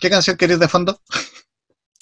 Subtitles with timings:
[0.00, 1.00] ¿Qué canción queréis de fondo?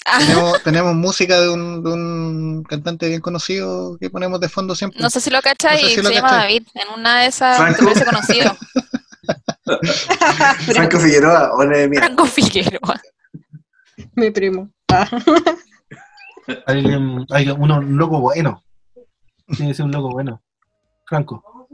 [0.06, 0.20] Ah.
[0.64, 5.00] tenemos, música de un, cantante bien conocido que ponemos de fondo siempre.
[5.02, 6.62] No sé si lo cachai, y se llama David.
[6.74, 7.84] En una de esas Franco.
[7.84, 8.56] parece conocido.
[10.72, 11.52] Franco Figueroa,
[11.94, 13.00] Franco Figueroa.
[14.14, 14.70] Mi primo.
[16.66, 16.84] hay,
[17.30, 18.64] hay uno, un loco bueno.
[19.56, 20.42] Tiene que ser un loco bueno.
[21.04, 21.68] Franco.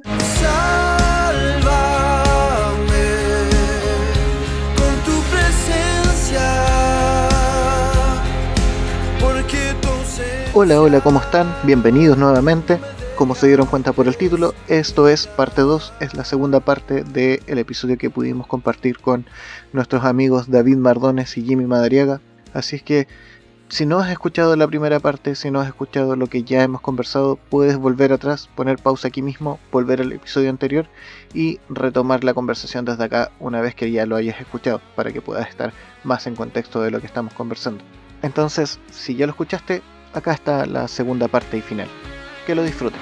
[10.56, 11.52] Hola, hola, ¿cómo están?
[11.64, 12.78] Bienvenidos nuevamente.
[13.16, 17.02] Como se dieron cuenta por el título, esto es parte 2, es la segunda parte
[17.02, 19.26] del episodio que pudimos compartir con
[19.72, 22.20] nuestros amigos David Mardones y Jimmy Madariaga.
[22.52, 23.08] Así es que
[23.68, 26.80] si no has escuchado la primera parte, si no has escuchado lo que ya hemos
[26.80, 30.86] conversado, puedes volver atrás, poner pausa aquí mismo, volver al episodio anterior
[31.34, 35.20] y retomar la conversación desde acá una vez que ya lo hayas escuchado, para que
[35.20, 35.72] puedas estar
[36.04, 37.82] más en contexto de lo que estamos conversando.
[38.22, 39.82] Entonces, si ya lo escuchaste,
[40.14, 41.88] acá está la segunda parte y final.
[42.46, 43.00] Que lo disfruten.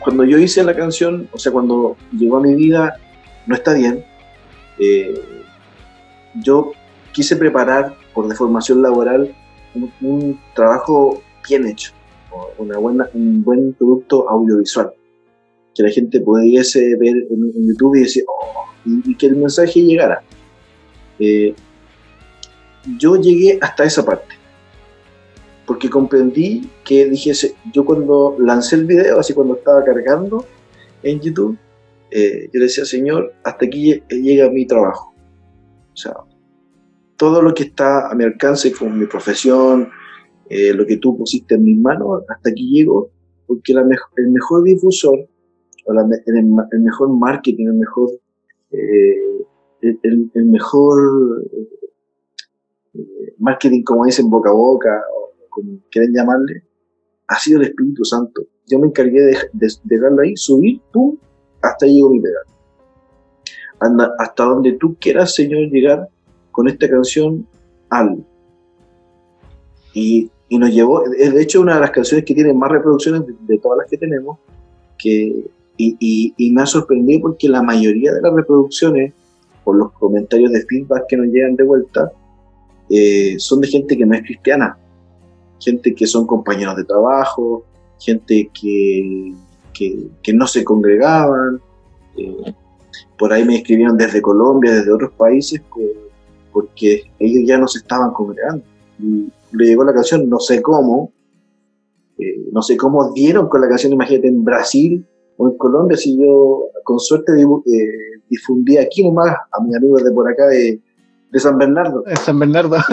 [0.00, 2.96] Cuando yo hice la canción, o sea, cuando llegó a mi vida,
[3.46, 4.04] no está bien.
[4.78, 5.42] Eh,
[6.42, 6.72] yo
[7.12, 9.34] quise preparar por deformación laboral
[10.00, 11.92] un, trabajo bien hecho,
[12.58, 14.92] una buena, un buen producto audiovisual,
[15.74, 20.22] que la gente pudiese ver en, YouTube y decir, oh", y, que el mensaje llegara.
[21.18, 21.54] Eh,
[22.98, 24.34] yo llegué hasta esa parte.
[25.66, 27.32] Porque comprendí que dije,
[27.72, 30.46] yo cuando lancé el video, así cuando estaba cargando
[31.02, 31.58] en YouTube,
[32.10, 35.12] eh, yo decía, Señor, hasta aquí llega mi trabajo.
[35.92, 36.14] O sea,
[37.16, 39.90] todo lo que está a mi alcance con mi profesión,
[40.48, 43.10] eh, lo que tú pusiste en mis manos, hasta aquí llego,
[43.46, 45.18] porque el mejor difusor,
[45.86, 48.10] el, mejor marketing, el mejor,
[48.70, 51.44] eh, el, mejor
[53.38, 56.62] marketing, como dicen, boca a boca, o como quieren llamarle,
[57.28, 58.42] ha sido el Espíritu Santo.
[58.66, 59.36] Yo me encargué de,
[59.84, 61.16] dejarlo ahí, subir, pum,
[61.62, 62.44] hasta ahí llegó mi pedal.
[63.80, 66.08] Anda, hasta donde tú quieras, Señor, llegar
[66.50, 67.46] con esta canción,
[67.90, 68.24] al
[69.94, 73.22] Y, y, nos llevó, es de hecho una de las canciones que tiene más reproducciones
[73.46, 74.38] de, todas las que tenemos,
[74.98, 79.12] que, y, y, me ha sorprendido porque la mayoría de las reproducciones,
[79.64, 82.10] por los comentarios de feedback que nos llegan de vuelta,
[82.90, 84.78] eh, son de gente que no es cristiana,
[85.60, 87.64] gente que son compañeros de trabajo,
[88.00, 89.34] gente que,
[89.74, 91.60] que, no se congregaban.
[92.16, 92.54] Eh,
[93.18, 95.60] por ahí me escribieron desde Colombia, desde otros países,
[96.52, 98.64] porque ellos ya no se estaban congregando.
[99.52, 101.12] Le llegó la canción, no sé cómo,
[102.18, 105.06] eh, no sé cómo dieron con la canción, imagínate, en Brasil
[105.36, 107.32] o en Colombia, si yo con suerte
[108.28, 110.80] difundí aquí nomás a mis amigos de por acá de,
[111.30, 112.02] de San Bernardo.
[112.02, 112.76] De San Bernardo.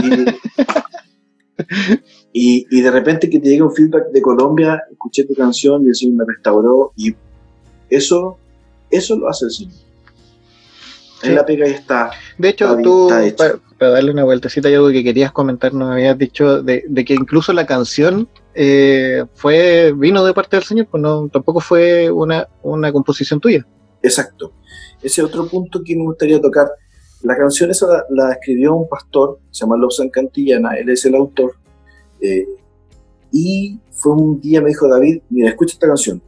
[2.33, 5.87] Y, y, de repente que te llega un feedback de Colombia, escuché tu canción y
[5.87, 7.15] el Señor me restauró y
[7.89, 8.37] eso,
[8.89, 9.73] eso lo hace el Señor.
[11.23, 12.11] En la pega y está.
[12.37, 13.09] De hecho, tú,
[13.77, 17.13] para, darle una vueltecita, hay algo que querías comentar, nos habías dicho de, de que
[17.13, 22.47] incluso la canción eh, fue vino de parte del Señor, pues no, tampoco fue una,
[22.63, 23.65] una composición tuya.
[24.01, 24.53] Exacto.
[25.01, 26.67] Ese otro punto que me gustaría tocar
[27.25, 31.55] la canción esa la, escribió un pastor, se llama Lobsan Cantillana, él es el autor.
[32.21, 32.47] Eh,
[33.31, 36.21] y fue un día, me dijo David, mira, escucha esta canción.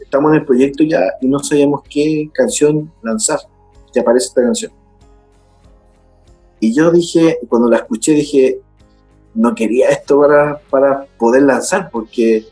[0.00, 3.38] Estamos en el proyecto ya y no sabemos qué canción lanzar.
[3.94, 4.72] Ya aparece esta canción.
[6.58, 8.60] Y yo dije, cuando la escuché, dije,
[9.34, 12.44] no quería esto para, para poder lanzar, porque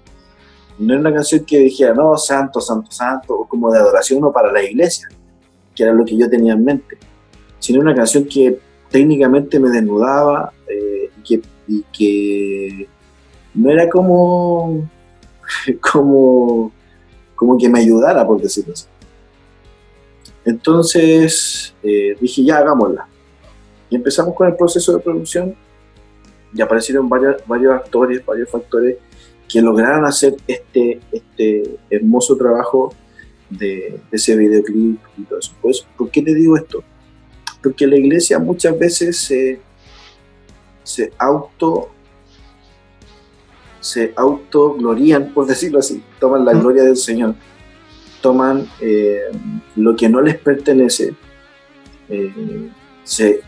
[0.79, 4.33] no era una canción que dijera, no, santo, santo, santo, o como de adoración o
[4.33, 5.09] para la iglesia,
[5.75, 7.08] que era lo que yo tenía en mente
[7.59, 8.59] sino una canción que
[8.91, 11.11] técnicamente me desnudaba eh,
[11.67, 12.89] y, que,
[13.55, 14.89] no era como,
[15.93, 16.73] como,
[17.35, 18.87] como que me ayudara, por decirlo así.
[20.45, 23.07] Entonces eh, dije, ya hagámosla.
[23.91, 25.55] Y empezamos con el proceso de producción
[26.55, 28.97] y aparecieron varios, varios actores, varios factores
[29.49, 32.95] que lograron hacer este, este hermoso trabajo
[33.51, 35.53] de, ese videoclip y todo eso.
[35.61, 36.83] Pues, ¿Por qué te digo esto?
[37.63, 39.61] Porque la iglesia muchas veces se,
[40.85, 41.91] se auto
[43.81, 47.35] se autoglorían, por decirlo así, toman la gloria del Señor,
[48.21, 49.23] toman eh,
[49.77, 51.15] lo que no les pertenece,
[52.09, 52.71] eh,
[53.05, 53.41] se,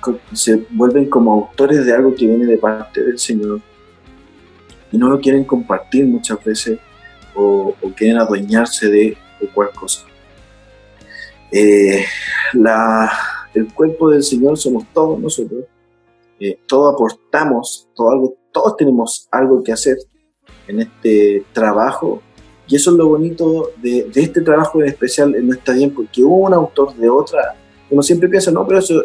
[0.71, 3.61] vuelven como autores de algo que viene de parte del Señor
[4.91, 6.79] y no lo quieren compartir muchas veces
[7.35, 9.17] o, quieren adueñarse de,
[9.55, 10.07] cualquier cosa.
[11.53, 12.05] Eh,
[12.55, 13.11] la,
[13.55, 15.65] el cuerpo del Señor somos todos nosotros,
[16.39, 19.99] eh, todos aportamos, todo algo, todos tenemos algo que hacer
[20.67, 22.23] en este trabajo.
[22.67, 26.55] Y eso es lo bonito de, este trabajo en especial No está bien, porque un
[26.55, 27.57] autor de otra,
[27.91, 29.03] uno siempre piensa, no, pero eso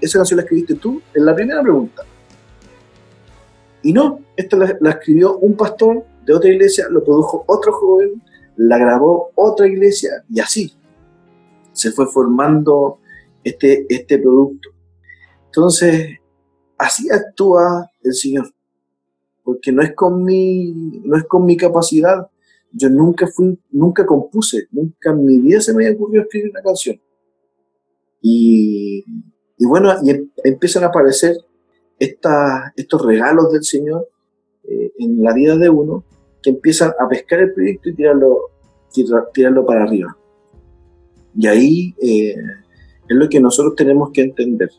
[0.00, 2.04] esa canción la escribiste tú, en la primera pregunta.
[3.82, 8.22] Y no, esta la, escribió un pastor de otra iglesia, lo produjo otro joven,
[8.56, 10.72] la grabó otra iglesia y así
[11.72, 12.98] se fue formando
[13.46, 14.70] este, este producto.
[15.46, 16.18] Entonces,
[16.76, 18.52] así actúa el Señor,
[19.44, 20.72] porque no es con mi,
[21.04, 22.28] no es con mi capacidad.
[22.72, 26.62] Yo nunca fui, nunca compuse, nunca en mi vida se me había ocurrido escribir una
[26.62, 27.00] canción.
[28.20, 29.04] Y,
[29.60, 31.36] bueno, y em, empiezan a aparecer
[32.00, 34.08] estos regalos del Señor
[34.64, 36.04] eh, en la vida de uno
[36.42, 38.50] que empiezan a pescar el proyecto y tirarlo,
[39.32, 40.18] tirarlo para arriba.
[41.36, 42.34] Y ahí eh,
[43.08, 44.70] es lo que nosotros tenemos que entender.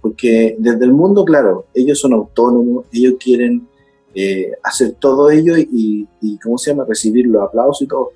[0.00, 3.66] Porque desde el mundo, claro, ellos son autónomos, ellos quieren
[4.14, 8.12] eh, hacer todo ello y, y, ¿cómo se llama?, recibir los aplausos y todo.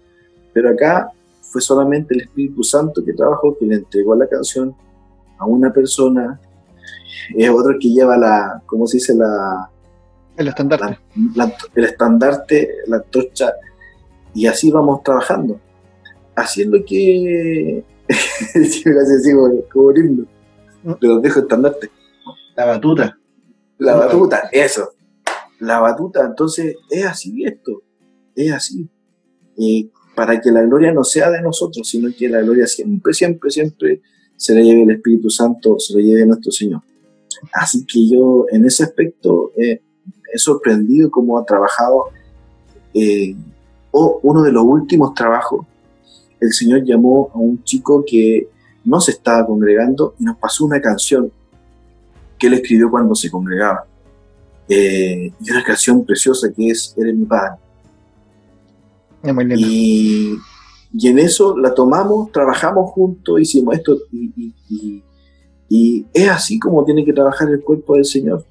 [0.52, 1.10] Pero acá
[1.42, 4.74] fue solamente el Espíritu Santo que trabajó, que le entregó la canción
[5.38, 6.40] a una persona,
[7.36, 9.14] es otro que lleva la, ¿cómo se dice?
[9.14, 9.68] La,
[10.36, 10.98] el estandarte.
[11.74, 13.52] el estandarte, la antorcha,
[14.34, 15.60] y así vamos trabajando,
[16.36, 17.84] haciendo que,
[18.54, 20.26] así como, como himno,
[21.00, 21.22] pero mm.
[21.22, 21.90] dejo estandarte.
[22.56, 23.18] La batuta.
[23.78, 24.90] La batuta, eso.
[25.60, 27.82] La batuta, entonces es así esto,
[28.34, 28.88] es así.
[29.56, 33.50] Y para que la gloria no sea de nosotros, sino que la gloria siempre, siempre,
[33.50, 34.02] siempre
[34.36, 36.82] se la lleve el Espíritu Santo, se la lleve nuestro Señor.
[37.52, 39.80] Así que yo en ese aspecto eh,
[40.32, 42.06] he sorprendido cómo ha trabajado.
[42.94, 43.34] Eh,
[43.92, 45.66] o uno de los últimos trabajos,
[46.40, 48.48] el Señor llamó a un chico que
[48.84, 51.30] no se estaba congregando y nos pasó una canción
[52.38, 53.84] que él escribió cuando se congregaba.
[54.68, 57.56] Eh, y una canción preciosa que es Eres mi padre.
[59.56, 60.36] y,
[60.92, 64.54] y, en eso la tomamos, trabajamos juntos, hicimos esto y,
[65.68, 68.44] y, es así como tiene que trabajar el cuerpo del Señor.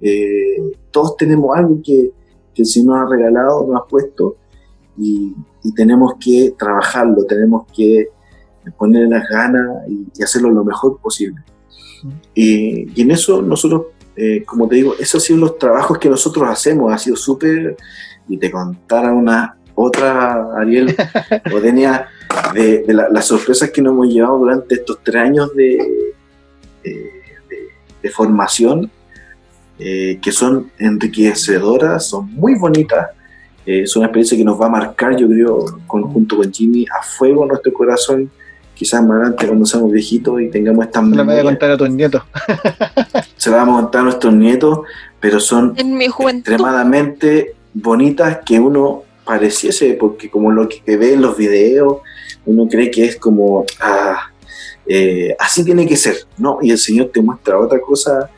[0.00, 0.56] Eh,
[0.90, 2.10] todos tenemos algo que,
[2.54, 4.36] que el Señor nos ha regalado, nos ha puesto
[5.00, 5.34] y,
[5.74, 8.08] tenemos que trabajarlo, tenemos que
[8.76, 11.42] poner las ganas y, hacerlo lo mejor posible.
[12.34, 13.86] y en eso nosotros,
[14.16, 17.76] eh, como te digo, esos han sido los trabajos que nosotros hacemos, ha sido súper,
[18.28, 20.94] y te contara una otra, Ariel,
[21.54, 22.08] o tenía
[22.54, 26.14] de, las sorpresas que nos hemos llevado durante estos tres años de,
[26.82, 28.90] de, formación,
[29.78, 33.08] eh, que son enriquecedoras, son muy bonitas,
[33.66, 37.02] eh, es una experiencia que nos va a marcar, yo creo, junto con Jimmy, a
[37.02, 38.30] fuego nuestro corazón.
[38.74, 41.00] Quizás más adelante, cuando seamos viejitos y tengamos esta.
[41.04, 42.22] Se la voy a contar a tus nietos.
[43.36, 44.80] se la vamos a contar a nuestros nietos,
[45.20, 51.98] pero son extremadamente bonitas que uno pareciese, porque como lo que ve en los videos,
[52.46, 54.30] uno cree que es como, ah,
[54.86, 56.58] eh, así tiene que ser, ¿no?
[56.62, 58.30] Y el Señor te muestra otra cosa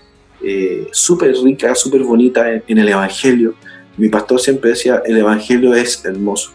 [0.44, 3.54] eh, súper rica, súper bonita en, el Evangelio.
[3.96, 6.52] Mi pastor siempre decía, el Evangelio es hermoso,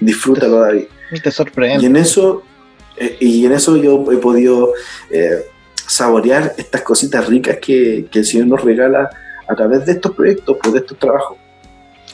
[0.00, 0.84] disfrútalo David.
[1.22, 1.82] Te sorprende.
[1.82, 2.42] Y en eso,
[2.96, 4.72] eh, y en eso yo he podido
[5.88, 9.10] saborear estas cositas ricas que, el Señor nos regala
[9.48, 11.38] a través de estos proyectos, pues, de estos trabajos.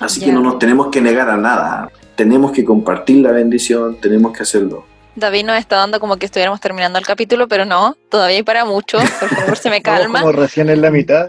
[0.00, 4.36] Así que no nos tenemos que negar a nada, tenemos que compartir la bendición, tenemos
[4.36, 4.86] que hacerlo.
[5.16, 8.64] David nos está dando como que estuviéramos terminando el capítulo, pero no, todavía hay para
[8.64, 8.98] mucho.
[8.98, 10.20] Por favor, se me calma.
[10.20, 11.26] como recién en la mitad.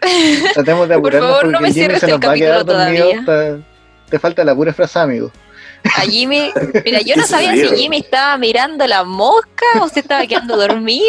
[0.54, 3.62] Tratemos de apurarnos Por favor, no me cierres el capítulo todavía.
[4.08, 5.30] Te, falta la pura frase, amigo.
[5.96, 6.52] A Jimmy,
[6.84, 11.04] mira, yo no sabía si Jimmy estaba mirando la mosca o si estaba quedando dormido.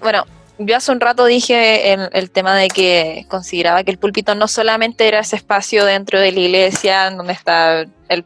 [0.00, 0.24] Bueno,
[0.58, 4.48] yo hace un rato dije el, el, tema de que consideraba que el púlpito no
[4.48, 8.24] solamente era ese espacio dentro de la iglesia donde está el,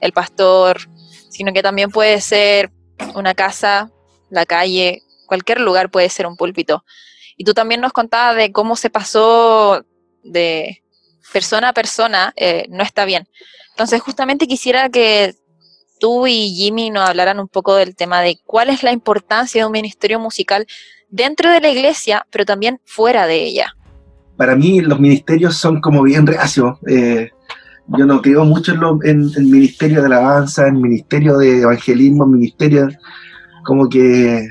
[0.00, 0.88] el pastor,
[1.30, 2.70] sino que también puede ser
[3.14, 3.90] una casa,
[4.30, 6.84] la calle, cualquier lugar puede ser un púlpito.
[7.36, 9.84] Y tú también nos contabas de cómo se pasó
[10.22, 10.82] de
[11.32, 13.26] persona a persona, eh, no está bien.
[13.70, 15.34] Entonces, justamente quisiera que
[15.98, 19.66] tú y Jimmy nos hablaran un poco del tema de cuál es la importancia de
[19.66, 20.66] un ministerio musical
[21.08, 23.74] dentro de la iglesia, pero también fuera de ella.
[24.36, 26.76] Para mí los ministerios son como bien reacios.
[26.88, 27.30] Eh,
[27.86, 28.72] yo no creo mucho
[29.04, 32.88] en, el ministerio de alabanza, en el ministerio de evangelismo, en ministerio
[33.64, 34.44] como que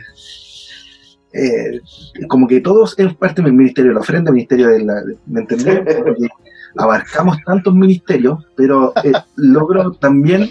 [1.33, 1.79] eh,
[2.27, 5.41] como que todos es parte del ministerio de la ofrenda, el ministerio de la, ¿me
[5.41, 5.81] entendés?
[6.77, 10.49] abarcamos tantos ministerios, pero eh, logro también,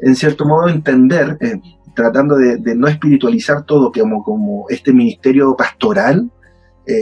[0.00, 1.60] en cierto modo, entender, eh,
[1.94, 6.30] tratando de, no espiritualizar todo como, como este ministerio pastoral,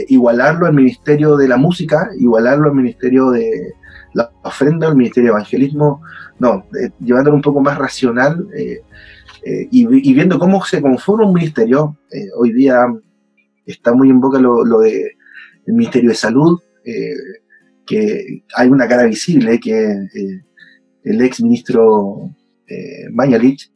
[0.07, 3.73] igualarlo al ministerio de la música, igualarlo al ministerio de
[4.13, 6.03] la ofrenda, al ministerio de evangelismo,
[6.37, 6.63] no,
[6.99, 8.47] llevándolo un poco más racional
[9.49, 11.97] eh, y, viendo cómo se conforma un ministerio.
[12.37, 12.85] hoy día
[13.65, 15.17] está muy en boca lo, lo de
[15.67, 16.59] Ministerio de Salud,
[17.85, 19.95] que hay una cara visible, que
[21.03, 22.35] el ex ministro
[23.11, 23.71] Mañalich,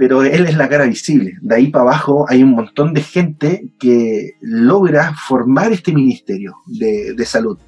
[0.00, 1.36] pero él es la cara visible.
[1.42, 7.22] De ahí para abajo hay un montón de gente que logra formar este ministerio de,
[7.26, 7.58] salud.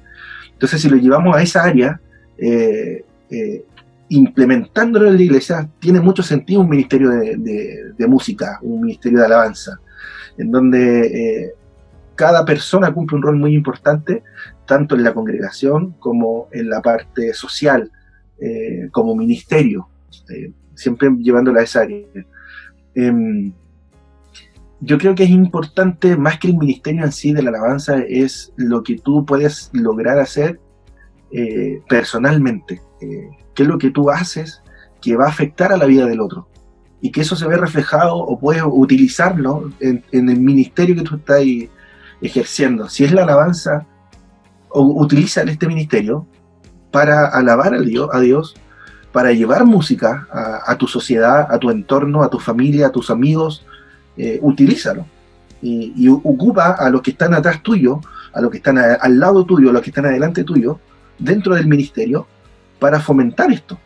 [0.51, 2.01] Entonces, si lo llevamos a esa área,
[2.39, 3.65] eh, eh,
[4.15, 9.79] implementándolo en la iglesia, tiene mucho sentido un ministerio de, música, un ministerio de alabanza,
[10.37, 11.53] en donde eh,
[12.15, 14.23] cada persona cumple un rol muy importante,
[14.65, 17.91] tanto en la congregación como en la parte social,
[18.91, 19.87] como ministerio
[20.75, 22.05] siempre llevándola a esa área.
[22.95, 23.53] Em,
[24.79, 28.51] yo creo que es importante, más que el ministerio en sí de la alabanza, es
[28.57, 30.59] lo que tú puedes lograr hacer
[31.31, 32.81] eh, personalmente.
[33.53, 34.61] ¿Qué es lo que tú haces
[35.01, 36.47] que va a afectar a la vida del otro?
[37.01, 41.41] Y que eso se ve reflejado o puedes utilizarlo en, el ministerio que tú estás
[42.21, 42.87] ejerciendo.
[42.89, 43.85] Si es la alabanza,
[44.69, 46.25] o utiliza este ministerio
[46.91, 48.55] para alabar a Dios, a Dios
[49.13, 50.27] para llevar música
[50.65, 53.63] a, tu sociedad, a tu entorno, a tu familia, a tus amigos,
[54.17, 55.05] eh, utilízalo.
[55.61, 58.01] Y, ocupa a los que están atrás tuyo,
[58.33, 60.79] a los que están al lado tuyo, a los que están adelante tuyo,
[61.19, 62.27] dentro del ministerio,
[62.83, 63.79] para fomentar esto.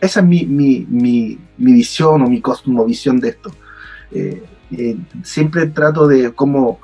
[0.00, 3.50] Esa es mi, visión o mi cosmovisión de esto.
[4.12, 6.78] Eh, eh, siempre trato de cómo...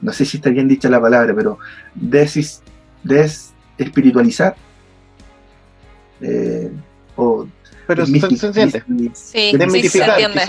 [0.00, 1.58] no sé si está bien dicha la palabra, pero
[1.96, 2.62] desis,
[3.76, 4.54] espiritualizar
[6.20, 6.70] eh,
[7.16, 7.48] o
[7.88, 10.44] pero se, entiende sí, sí, se entiende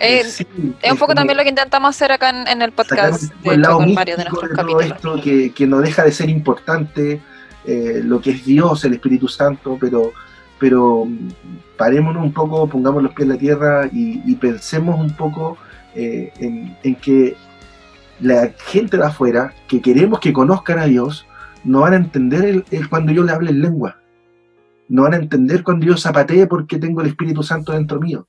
[0.00, 0.46] eh, es
[0.92, 4.18] un poco también lo que intentamos hacer acá en, el podcast de el con varios
[4.18, 4.86] de nuestros capítulos.
[4.86, 7.20] Esto que, que, no deja de ser importante,
[7.66, 10.12] eh, lo que es Dios, el Espíritu Santo, pero,
[10.58, 11.28] pero mm,
[11.76, 15.58] parémonos un poco, pongamos los pies en la tierra y, pensemos un poco
[15.94, 17.36] en, en, que
[18.20, 21.26] la gente de afuera, que queremos que conozcan a Dios,
[21.64, 23.98] no van a entender el, cuando yo le hable en lengua.
[24.88, 28.26] No van a entender cuando yo zapatee porque tengo el Espíritu Santo dentro mío.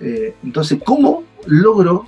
[0.00, 2.06] Eh, entonces, ¿cómo logro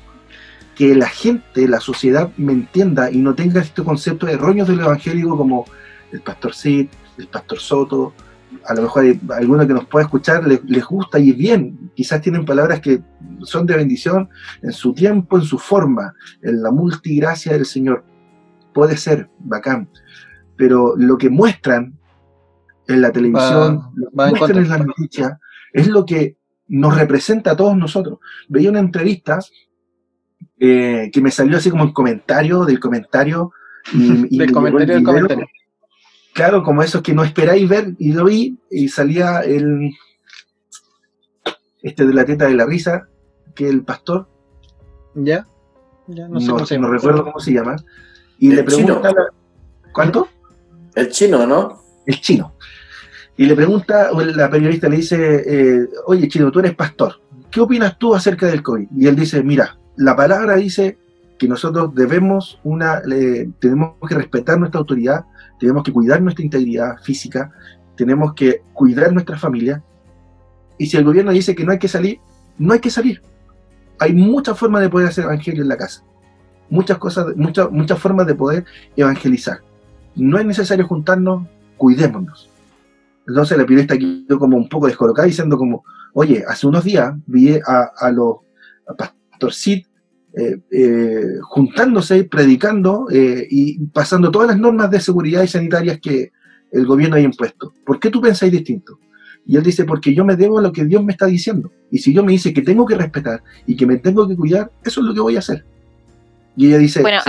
[0.75, 4.81] que la gente, la sociedad me entienda y no tenga este concepto de roños del
[4.81, 5.65] evangélico como
[6.13, 8.13] el pastor Sid, el pastor Soto?
[8.65, 11.91] A lo mejor hay alguno que nos pueda escuchar, les, les gusta y bien.
[11.95, 13.03] Quizás tienen palabras que
[13.43, 14.29] son de bendición
[14.63, 18.05] en su tiempo, en su forma, en la multigracia del Señor.
[18.73, 19.89] Puede ser, bacán
[20.59, 21.97] pero lo que muestran
[22.89, 25.33] en la televisión, lo que muestran en las noticias,
[25.73, 26.37] es lo que
[26.69, 28.19] nos representa a todos nosotros.
[28.49, 29.39] Veía una entrevista
[30.59, 33.53] eh, que me salió así como el comentario del comentario.
[33.93, 35.47] Y, del comentario del comentario.
[36.35, 39.91] Claro, como esos que no esperáis ver, y lo vi, y salía el
[41.83, 43.09] este de la teta de la risa,
[43.55, 44.29] que el pastor.
[45.15, 45.47] ¿Ya?
[46.07, 47.77] Ya, no sé no, recuerdo cómo se llama.
[48.39, 49.13] Y le pregunta.
[49.93, 50.29] ¿Cuánto?
[50.95, 51.83] El chino, ¿no?
[52.07, 52.55] El chino.
[53.39, 57.97] Y le pregunta, la periodista le dice, eh, oye chino, tú eres pastor, ¿qué opinas
[57.99, 58.89] tú acerca del COVID?
[58.95, 60.99] Y él dice, mira, la palabra dice
[61.39, 63.01] que nosotros debemos una,
[63.61, 65.25] tenemos que respetar nuestra autoridad,
[65.59, 67.51] tenemos que cuidar nuestra integridad física,
[67.97, 69.83] tenemos que cuidar nuestra familia.
[70.77, 72.19] Y si el gobierno dice que no hay que salir,
[72.59, 73.23] no hay que salir.
[74.01, 76.03] Hay muchas formas de poder hacer evangelio en la casa.
[76.69, 78.65] Muchas cosas, muchas, muchas formas de poder
[78.97, 79.61] evangelizar
[80.19, 82.51] no es necesario juntarnos, cuidémonos.
[83.29, 87.59] Entonces la periodista quedó como un poco descolocada diciendo como, oye, hace unos días vi
[87.65, 88.37] a, los
[88.97, 89.85] Pastor Cid
[90.35, 96.33] eh, eh, juntándose, predicando eh, y pasando todas las normas de seguridad y sanitarias que
[96.73, 97.73] el gobierno ha impuesto.
[97.85, 98.99] ¿Por qué tú pensáis distinto?
[99.47, 101.71] Y él dice, porque yo me debo a lo que Dios me está diciendo.
[101.91, 104.71] Y si yo me dice que tengo que respetar y que me tengo que cuidar,
[104.85, 105.65] eso es lo que voy a hacer.
[106.57, 107.21] Y ella dice, bueno,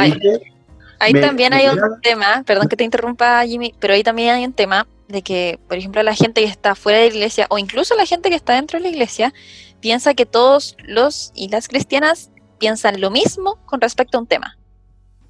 [0.99, 4.51] Ahí también hay un tema, perdón que te interrumpa Jimmy, pero ahí también hay un
[4.51, 7.95] tema de que, por ejemplo, la gente que está fuera de la iglesia o incluso
[7.95, 9.33] la gente que está dentro de la iglesia
[9.81, 14.57] piensa que todos los y las cristianas piensan lo mismo con respecto a un tema.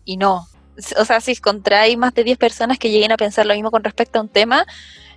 [0.03, 0.47] Y no.
[0.97, 1.37] O sea, si
[1.71, 4.29] hay más de 10 personas que lleguen a pensar lo mismo con respecto a un
[4.29, 4.65] tema,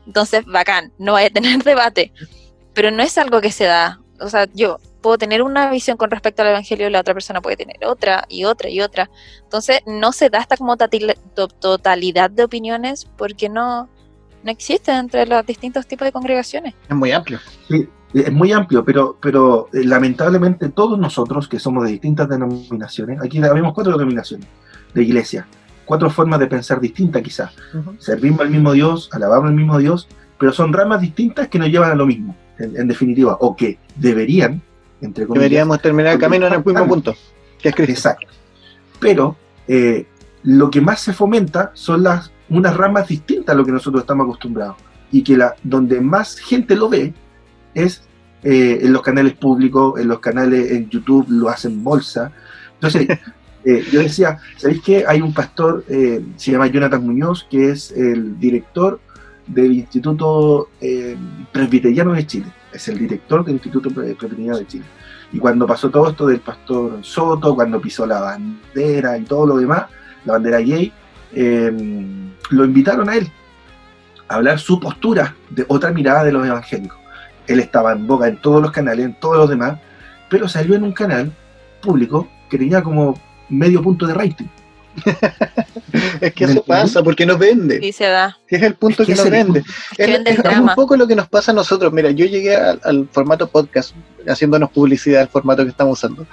[0.07, 2.12] entonces bacán, no hay a tener debate.
[2.73, 4.00] Pero no es algo que se da.
[4.21, 7.40] O sea, yo puedo tener una visión con respecto al Evangelio y la otra persona
[7.40, 9.11] puede tener otra y otra y otra.
[9.42, 13.88] Entonces no se da esta como totalidad de opiniones porque no,
[14.43, 16.75] no existe entre los distintos tipos de congregaciones.
[16.89, 17.39] Es muy amplio.
[17.69, 23.21] Sí, es muy amplio, pero, pero eh, lamentablemente todos nosotros que somos de distintas denominaciones,
[23.23, 24.47] aquí vemos cuatro denominaciones
[24.93, 25.47] de iglesia,
[25.85, 27.53] cuatro formas de pensar distintas quizás.
[27.99, 30.09] Servimos al mismo Dios, alabamos al mismo Dios,
[30.39, 34.61] pero son ramas distintas que nos llevan a lo mismo, en, definitiva, o que deberían,
[35.01, 35.45] entre comillas.
[35.45, 37.15] Deberíamos terminar el camino en el mismo punto,
[37.61, 37.93] que es Cristo.
[37.93, 38.27] Exacto.
[39.01, 39.37] Pero
[39.69, 40.07] eh,
[40.43, 44.25] lo que más se fomenta son las unas ramas distintas a lo que nosotros estamos
[44.25, 44.76] acostumbrados
[45.11, 47.12] y que la, donde más gente lo ve
[47.75, 48.02] es
[48.42, 52.32] eh, en los canales públicos, en los canales en YouTube, lo hacen bolsa.
[52.75, 53.06] Entonces,
[53.64, 55.04] eh, yo decía, ¿sabéis qué?
[55.06, 59.00] Hay un pastor, eh, se llama Jonathan Muñoz, que es el director
[59.47, 60.71] del Instituto
[61.52, 62.47] Presbiteriano de Chile.
[62.73, 64.85] Es el director del Instituto Presbiteriano de Chile.
[65.32, 69.56] Y cuando pasó todo esto del pastor Soto, cuando pisó la bandera y todo lo
[69.56, 69.87] demás,
[70.25, 70.92] la bandera gay,
[72.52, 73.30] lo invitaron a él
[74.28, 76.99] a hablar su postura de otra mirada de los evangélicos.
[77.47, 79.78] Él estaba en boca en todos los canales, en todos los demás,
[80.28, 81.32] pero salió en un canal
[81.80, 84.47] público que tenía como medio punto de rating.
[86.21, 87.81] es que eso pasa, porque nos vende.
[87.81, 88.37] Sí, se da.
[88.49, 89.63] Es el punto que, nos vende.
[89.97, 91.93] Es, un poco lo que nos pasa a nosotros.
[91.93, 93.95] Mira, yo llegué al, formato podcast,
[94.27, 96.27] haciéndonos publicidad al formato que estamos usando.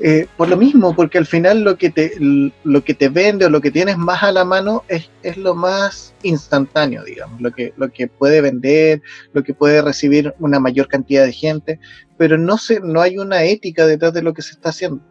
[0.00, 3.50] Eh, por lo mismo, porque al final lo que te, lo que te vende o
[3.50, 7.72] lo que tienes más a la mano es, es lo más instantáneo, digamos, lo que,
[7.76, 9.02] lo que puede vender,
[9.32, 11.80] lo que puede recibir una mayor cantidad de gente,
[12.16, 15.02] pero no, se, no hay una ética detrás de lo que se está haciendo.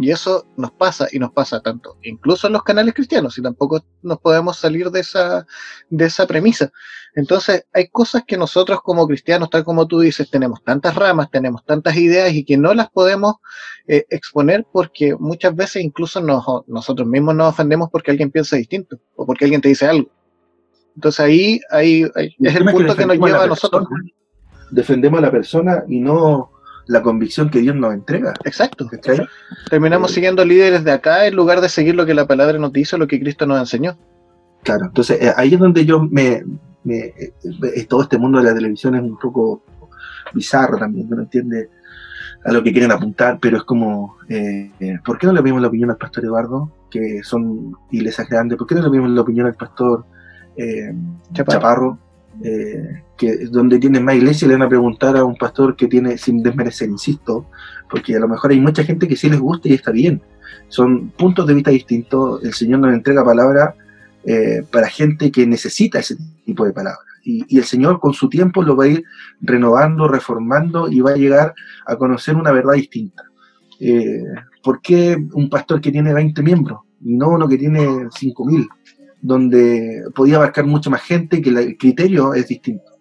[0.00, 3.84] Y eso nos pasa y nos pasa tanto, incluso en los canales cristianos, y tampoco
[4.02, 5.44] nos podemos salir de esa,
[5.90, 6.70] de esa premisa.
[7.16, 11.64] Entonces, hay cosas que nosotros como cristianos, tal como tú dices, tenemos tantas ramas, tenemos
[11.64, 13.36] tantas ideas y que no las podemos
[13.88, 19.26] eh, exponer porque muchas veces incluso nosotros mismos nos ofendemos porque alguien piensa distinto o
[19.26, 20.08] porque alguien te dice algo.
[20.94, 22.02] Entonces ahí, ahí,
[22.40, 23.88] es el punto que, nos lleva a nosotros.
[24.70, 26.50] Defendemos a la persona y no
[26.88, 28.34] la convicción que Dios nos entrega.
[28.44, 28.88] Exacto.
[29.70, 32.72] Terminamos eh, siguiendo líderes de acá en lugar de seguir lo que la palabra nos
[32.72, 33.96] dice, lo que Cristo nos enseñó.
[34.64, 36.42] Claro, entonces eh, ahí es donde yo me,
[36.88, 37.32] eh,
[37.88, 39.62] Todo este mundo de la televisión es un poco
[40.34, 41.68] bizarro también, no entiende
[42.44, 44.16] a lo que quieren apuntar, pero es como,
[45.04, 48.56] ¿por qué no le vimos la opinión al pastor Eduardo, que son iglesias grandes?
[48.56, 50.06] ¿Por qué no le vimos la opinión al pastor
[51.32, 51.98] Chaparro
[52.44, 53.02] eh,
[53.50, 56.88] donde tienen más iglesia le van a preguntar a un pastor que tiene, sin desmerecer,
[56.88, 57.46] insisto,
[57.90, 60.22] porque a lo mejor hay mucha gente que sí les gusta y está bien.
[60.68, 62.42] Son puntos de vista distintos.
[62.44, 63.74] El Señor nos entrega palabra
[64.24, 67.04] eh, para gente que necesita ese tipo de palabras.
[67.24, 69.04] Y, el Señor con su tiempo lo va a ir
[69.40, 71.54] renovando, reformando y va a llegar
[71.86, 73.24] a conocer una verdad distinta.
[73.80, 74.22] Eh,
[74.62, 78.68] ¿Por qué un pastor que tiene 20 miembros y no uno que tiene 5.000?
[79.20, 82.92] Donde podía abarcar mucha más gente que el criterio es distinto.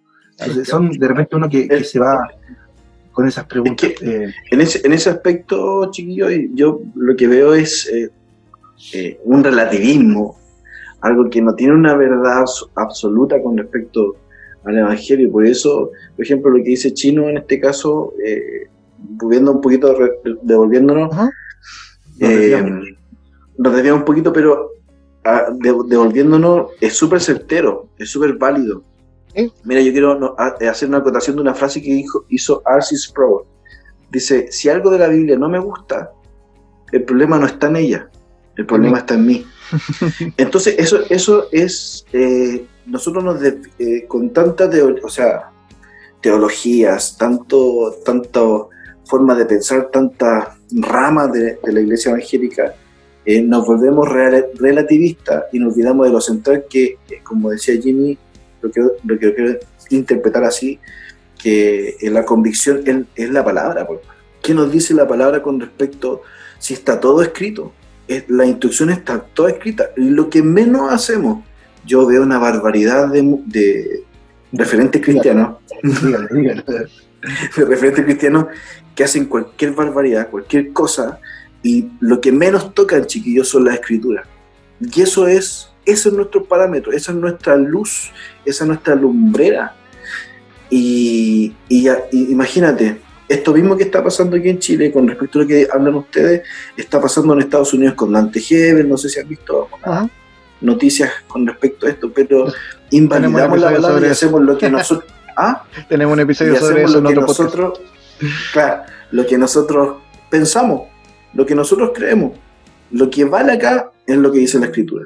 [0.64, 2.28] son de repente uno que, se va
[3.12, 3.90] con esas preguntas.
[4.02, 4.32] Eh.
[4.52, 8.10] en, ese, en ese aspecto, chiquillo, yo lo que veo es eh,
[8.94, 10.38] eh, un relativismo,
[11.02, 14.18] algo que no tiene una verdad absoluta con respecto
[14.66, 15.32] al Evangelio.
[15.32, 18.14] Por eso, por ejemplo, lo que dice Chino en este caso,
[18.98, 19.96] volviendo un poquito,
[20.42, 21.16] devolviéndonos,
[23.58, 24.77] nos desviamos un poquito, pero
[25.60, 28.84] devolviéndonos, es súper certero, es súper válido.
[29.64, 33.44] Mira, yo quiero hacer una acotación de una frase que dijo, hizo Arcis Sproul.
[34.10, 36.12] Dice, si algo de la Biblia no me gusta,
[36.92, 38.10] el problema no está en ella,
[38.56, 39.46] el problema está en mí.
[40.38, 45.52] Entonces, eso, eso es, eh, nosotros nos eh, con tantas o sea,
[46.22, 48.70] teologías, tanto, tanto
[49.06, 52.74] forma de pensar, tantas ramas de la iglesia evangélica,
[53.30, 58.18] eh, nos volvemos relativistas y nos olvidamos de lo central que, eh, como decía Jimmy,
[58.62, 59.60] lo que, lo quiero
[59.90, 60.80] interpretar así,
[61.38, 63.86] que la convicción es, la palabra.
[64.42, 66.22] ¿Qué nos dice la palabra con respecto
[66.58, 67.74] si está todo escrito?
[68.30, 69.90] la instrucción está toda escrita.
[69.98, 71.44] Lo que menos hacemos,
[71.86, 74.04] yo veo una barbaridad de,
[74.54, 78.46] referentes cristianos, de referentes cristianos
[78.96, 81.20] que hacen cualquier barbaridad, cualquier cosa,
[81.64, 84.28] y lo que menos tocan, chiquillos, son las escrituras.
[84.80, 88.12] Y eso es, ese es nuestro parámetro, esa es nuestra luz,
[88.46, 89.76] esa es nuestra lumbrera.
[90.70, 91.54] Y,
[92.12, 95.96] imagínate, esto mismo que está pasando aquí en Chile con respecto a lo que hablan
[95.96, 96.44] ustedes,
[96.76, 99.70] está pasando en Estados Unidos con Dante Hebel, no sé si han visto
[100.62, 102.52] noticias con respecto a esto, pero
[102.92, 105.12] invalidamos la palabra y hacemos lo que nosotros...
[105.40, 105.64] ¿Ah?
[105.88, 107.80] Tenemos un episodio sobre eso que nosotros,
[108.52, 109.98] claro, lo que nosotros
[110.32, 110.88] pensamos
[111.34, 112.34] lo que nosotros creemos.
[112.92, 115.06] Lo que vale acá es lo que dice la escritura.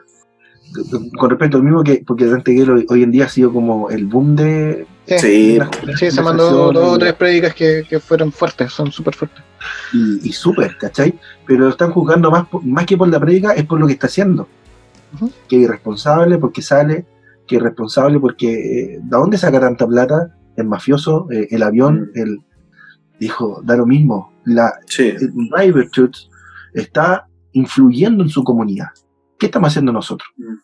[1.17, 3.89] con respecto al mismo que, porque Dante Gebel hoy, hoy en día ha sido como
[3.89, 4.85] el boom de.
[5.05, 5.59] Sí, Sí,
[5.97, 9.43] sí, se mandó dos o y- tres prédicas que, que fueron fuertes, son súper fuertes.
[9.91, 11.13] y, y súper, ¿cachai?
[11.45, 13.93] Pero lo están juzgando más, por- más que por la predica, es por lo que
[13.93, 14.47] está haciendo.
[15.15, 15.29] Ujú.
[15.49, 17.05] Que es irresponsable porque sale,
[17.45, 20.33] que es irresponsable porque eh, ¿de dónde saca tanta plata?
[20.55, 22.19] El mafioso, eh, el avión, Mm.
[22.19, 22.39] el
[23.19, 24.30] dijo, da lo mismo.
[24.45, 25.13] La, Sí.
[25.51, 26.29] Riverchurch
[26.73, 28.87] está influyendo en su comunidad.
[29.37, 30.29] ¿Qué estamos haciendo nosotros?
[30.37, 30.55] Mm.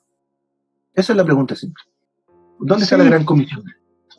[0.94, 1.84] Esa es la pregunta simple.
[2.60, 3.64] ¿Dónde está la gran comisión?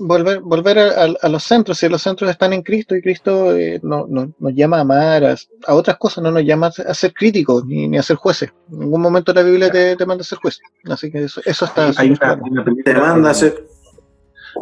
[0.00, 3.56] Volver, volver a, a- a los centros, si los centros están en Cristo y Cristo
[3.56, 5.34] eh, no, no- nos llama a amar, a,
[5.66, 8.52] a otras cosas, no nos llama a ser críticos ni, ni a ser jueces.
[8.70, 10.60] En ningún momento la Biblia te, te manda a ser juez.
[10.84, 13.34] Así que eso, eso está Hay una, una Te película, manda a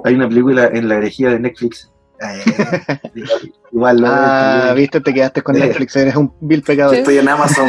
[0.04, 1.92] hay una película en la herejía de Netflix.
[2.20, 2.98] Eh,
[3.72, 5.57] igual lo Ah, viste, te quedaste con.
[5.59, 6.94] Netflix, eres un vil pecador.
[6.94, 6.98] Sí.
[7.00, 7.68] Estoy en Amazon.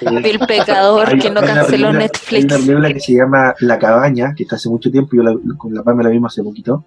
[0.24, 2.32] El pecador Hay- que no hay una canceló película- Netflix.
[2.32, 5.36] Hay una película que se llama La Cabaña, que está hace mucho tiempo, yo la-
[5.56, 6.84] con la Pame la vimos hace poquito,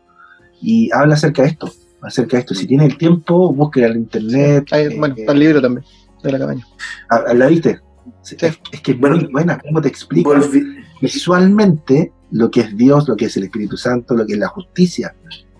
[0.61, 2.53] y habla acerca de esto, acerca de esto.
[2.55, 4.67] Si tienes el tiempo, búsquela en internet.
[4.71, 5.85] Hay- eh, bueno, está el libro también,
[6.23, 6.65] de la cabaña.
[7.09, 7.79] ah, ¿La viste?
[8.21, 8.35] Sí.
[8.39, 12.75] Es, es que es Bueno, muy buena, cómo te explica Volví- visualmente lo que es
[12.75, 15.13] Dios, lo que es el Espíritu Santo, lo que es la justicia.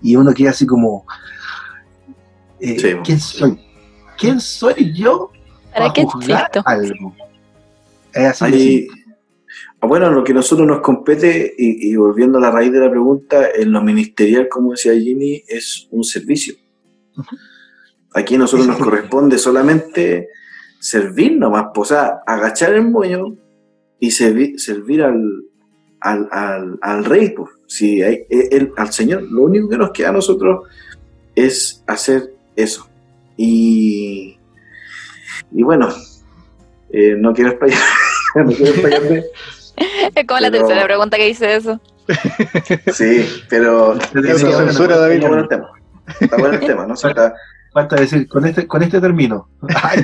[0.04, 1.04] Y uno queda así como,
[2.60, 2.92] eh, Sí.
[3.04, 3.58] ¿quién soy?
[4.18, 5.30] ¿Quién soy yo
[5.76, 6.62] ¿Para qué juzgar existo?
[6.68, 7.16] algo?
[8.12, 8.86] Es así Ahí-.
[9.80, 12.80] Ah, Bueno, lo que a nosotros nos compete, y, y volviendo a la raíz de
[12.80, 16.54] la pregunta, en lo ministerial, como decía Ginny, es un servicio.
[18.14, 20.28] Aquí a nosotros nos corresponde solamente
[20.78, 23.36] servir nomás, pues, o sea, agachar el moño
[23.98, 25.20] y servi- servir al,
[26.00, 27.50] al, al, al rey, pues.
[27.76, 29.22] Si hay, él- al Señor.
[29.22, 30.68] Lo único que nos queda a nosotros
[31.34, 32.88] es hacer eso.
[33.36, 34.38] Y,
[35.50, 35.88] y bueno,
[36.92, 37.78] eh, no quiero espallar,
[38.36, 39.24] no quiero espallarme.
[40.14, 41.80] Es como la tercera pregunta que dice eso.
[42.92, 45.16] Sí, pero Eso censura, David.
[45.16, 45.70] está bueno el tema.
[46.20, 46.94] Está bueno el tema, ¿no?
[46.94, 47.34] O sea, está-
[47.74, 49.48] Basta decir, con este, con este término.
[49.82, 50.00] Ay,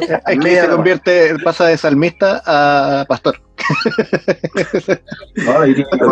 [0.00, 3.40] Es que media se convierte, pasa de salmista a pastor.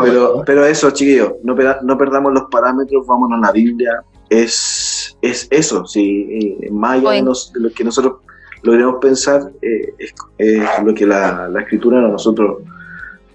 [0.05, 4.03] Pero, pero eso, chiquillos, no, no perdamos los parámetros, vámonos a la Biblia.
[4.29, 8.17] Es, es eso, sí, eh, más allá de, nos- de lo que nosotros
[8.63, 12.57] logremos pensar, eh, es, es lo que la, la escritura a nosotros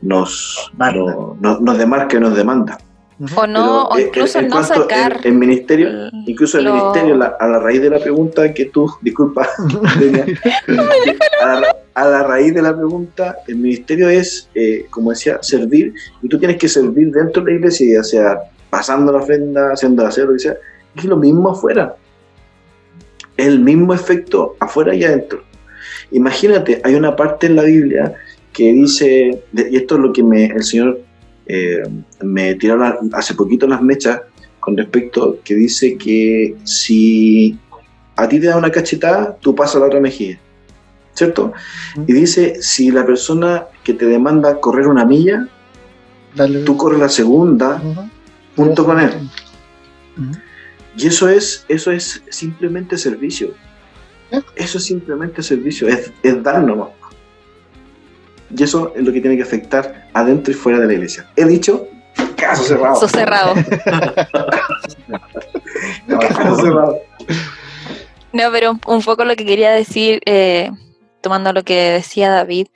[0.02, 0.70] nos,
[1.06, 2.78] no- no- nos demarca y nos demanda.
[3.36, 5.18] O no, Pero, o eh, incluso en, en no cuanto- sacar.
[5.24, 8.54] En, en ministerio, el- incluso el lo- ministerio, la- a la raíz de la pregunta
[8.54, 9.48] que tú, disculpa,
[10.00, 10.26] Delia,
[11.44, 15.94] a, la, a la raíz de la pregunta, el ministerio es, eh, como decía, servir,
[16.22, 20.02] y tú tienes que servir dentro de la iglesia, ya sea pasando la ofrenda, haciendo
[20.04, 20.56] la lo que sea,
[20.96, 21.96] es lo mismo afuera.
[23.38, 25.44] Es el mismo efecto afuera y adentro.
[26.12, 28.14] Imagínate, hay una parte en la Biblia
[28.54, 31.00] que dice, y esto es lo que me, el Señor
[31.54, 31.84] eh,
[32.22, 34.22] me la- hace poquito las mechas
[34.60, 37.58] con respecto que dice que si
[38.16, 40.40] a ti te da una cachetada, tú pasas la otra mejilla.
[41.14, 41.52] ¿Cierto?
[42.08, 45.48] Y dice, si la persona que te demanda correr una milla,
[46.36, 46.64] Dale.
[46.64, 47.82] tú corres la segunda
[48.56, 49.12] junto con él.
[50.96, 53.54] Y eso es, eso es simplemente servicio.
[54.32, 54.42] ¿Eh?
[54.56, 56.90] Eso es simplemente servicio, es, es dar nomás.
[58.56, 61.28] Y eso es lo que tiene que afectar adentro y fuera de la iglesia.
[61.36, 61.88] He dicho,
[62.36, 62.96] caso cerrado.
[62.96, 63.08] Caso
[66.56, 67.00] cerrado.
[68.34, 70.72] No, pero un poco lo que quería decir, eh,
[71.22, 72.68] tomando lo que decía David,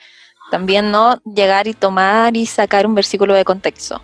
[0.51, 4.01] también no llegar y tomar y sacar un versículo de contexto.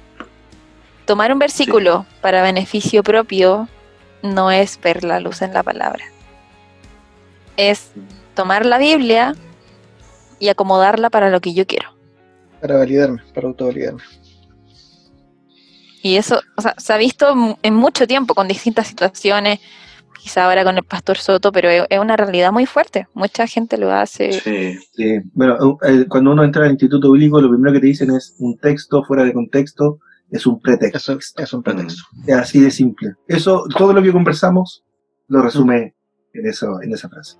[1.05, 3.67] Tomar un versículo para beneficio propio
[4.23, 6.05] no es ver la luz en la palabra.
[7.57, 7.91] Es
[8.33, 9.35] tomar la Biblia
[10.41, 11.89] y acomodarla para lo que yo quiero.
[12.59, 14.01] Para validarme, para autovalidarme.
[16.03, 19.59] Y eso, o sea, se ha visto en mucho tiempo con distintas situaciones,
[20.19, 23.07] quizá ahora con el pastor Soto, pero es, una realidad muy fuerte.
[23.13, 24.33] Mucha gente lo hace.
[24.33, 24.79] Sí.
[24.93, 28.35] Sí, bueno, eh, cuando uno entra al instituto bíblico, lo primero que te dicen es
[28.39, 29.99] un texto fuera de contexto,
[30.31, 30.97] es un pretexto.
[30.97, 32.01] Eso es un pretexto.
[32.25, 33.13] Es así de simple.
[33.27, 34.83] Eso, todo lo que conversamos,
[35.27, 35.93] lo resume
[36.33, 37.37] en, eso, en esa frase.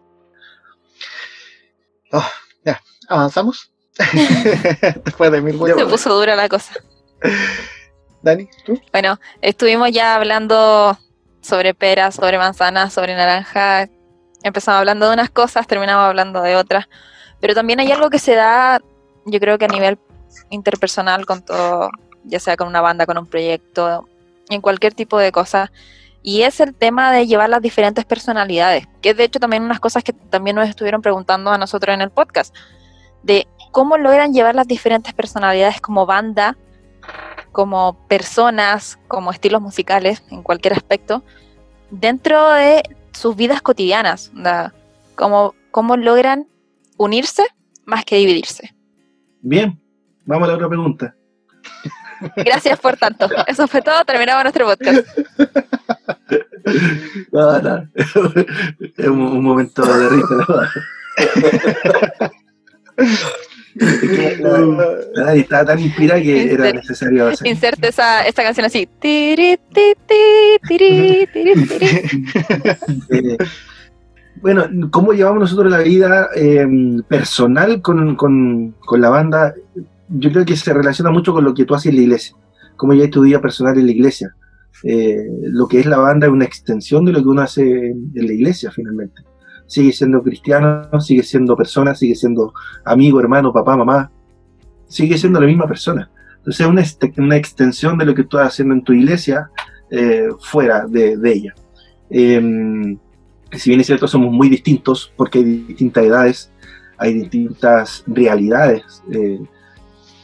[3.11, 3.69] ¿Avanzamos?
[5.03, 5.83] Después de mil Se vueltas.
[5.89, 6.73] puso dura la cosa.
[8.21, 8.79] Dani, ¿tú?
[8.93, 10.97] Bueno, estuvimos ya hablando
[11.41, 13.89] sobre peras, sobre manzanas, sobre naranja.
[14.43, 16.87] Empezamos hablando de unas cosas, terminamos hablando de otras.
[17.41, 18.79] Pero también hay algo que se da,
[19.25, 19.99] yo creo que a nivel
[20.49, 21.89] interpersonal con todo,
[22.23, 24.07] ya sea con una banda, con un proyecto,
[24.47, 25.69] en cualquier tipo de cosa.
[26.23, 29.81] Y es el tema de llevar las diferentes personalidades, que es de hecho también unas
[29.81, 32.55] cosas que también nos estuvieron preguntando a nosotros en el podcast,
[33.23, 36.57] de cómo logran llevar las diferentes personalidades como banda,
[37.51, 41.23] como personas, como estilos musicales, en cualquier aspecto,
[41.89, 44.31] dentro de sus vidas cotidianas.
[45.15, 46.47] Cómo, cómo logran
[46.97, 47.43] unirse
[47.85, 48.73] más que dividirse.
[49.41, 49.79] Bien,
[50.25, 51.15] vamos a la otra pregunta.
[52.37, 53.27] Gracias por tanto.
[53.47, 54.03] Eso fue todo.
[54.05, 55.07] Terminamos nuestro podcast.
[57.31, 57.89] No, no.
[57.95, 58.15] Es
[59.07, 60.35] un, un momento de risa.
[60.47, 62.31] ¿no?
[65.13, 67.47] La estaba tan inspirada que era necesario hacer.
[67.47, 68.87] Inserte esa, esa canción así.
[68.99, 71.87] Tiri, ti, ti, tiri, tiri, tiri.
[73.09, 73.37] Eh,
[74.41, 76.65] bueno, ¿cómo llevamos nosotros la vida eh,
[77.07, 79.53] personal con, con, con la banda?
[80.09, 82.35] Yo creo que se relaciona mucho con lo que tú haces en la iglesia.
[82.75, 84.35] ¿Cómo llevas tu vida personal en la iglesia?
[84.83, 88.11] Eh, lo que es la banda es una extensión de lo que uno hace en
[88.13, 89.21] la iglesia, finalmente.
[89.71, 92.53] Sigue siendo cristiano, sigue siendo persona, sigue siendo
[92.83, 94.11] amigo, hermano, papá, mamá.
[94.85, 96.11] Sigue siendo la misma persona.
[96.39, 99.49] Entonces es una, extensión de lo que tú estás haciendo en tu iglesia
[99.89, 101.55] eh, fuera de, ella.
[102.09, 102.97] Eh,
[103.53, 106.51] si bien es cierto, somos muy distintos porque hay distintas edades,
[106.97, 109.01] hay distintas realidades.
[109.13, 109.39] eh,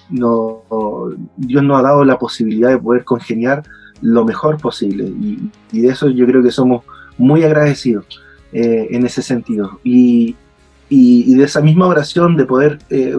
[0.09, 3.63] Dios nos ha dado la posibilidad de poder congeniar
[4.01, 6.83] lo mejor posible y de eso yo creo que somos
[7.17, 9.79] muy agradecidos eh, en ese sentido.
[9.83, 10.35] Y,
[10.89, 13.15] y- y de esa misma oración de poder eh,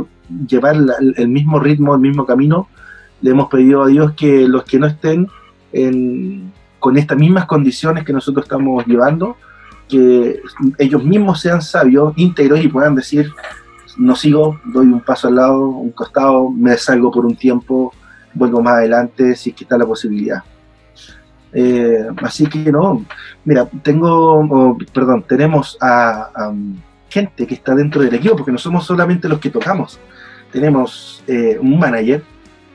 [0.48, 2.68] llevar la- el mismo ritmo, el mismo camino,
[3.20, 5.28] le hemos pedido a Dios que los que no estén
[5.72, 9.36] en- con estas mismas condiciones que nosotros estamos llevando,
[9.88, 10.40] que
[10.78, 13.32] ellos mismos sean sabios, íntegros y puedan decir,
[13.96, 17.92] no sigo, doy un paso al lado, un costado, me salgo por un tiempo,
[18.34, 20.42] vuelvo más adelante si es que está la posibilidad.
[21.52, 23.04] Eh, así que no,
[23.48, 26.76] mira, tengo, oh, perdón, tenemos a, a, um,
[27.08, 29.98] gente que está dentro del equipo, porque no somos solamente los que tocamos.
[30.52, 32.22] Tenemos eh, un manager,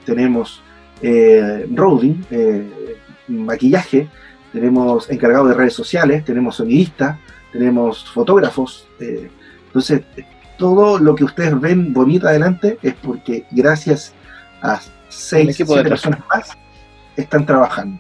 [0.04, 0.64] tenemos
[1.04, 4.08] eh, roading, eh, maquillaje,
[4.52, 7.20] tenemos encargado de redes sociales, tenemos sonidistas,
[7.52, 8.88] tenemos fotógrafos.
[9.00, 9.30] eh,
[9.68, 10.02] entonces,
[10.58, 14.12] todo lo que ustedes ven bonito adelante es porque gracias
[14.64, 16.50] a seis, siete personas más
[17.16, 18.00] están trabajando.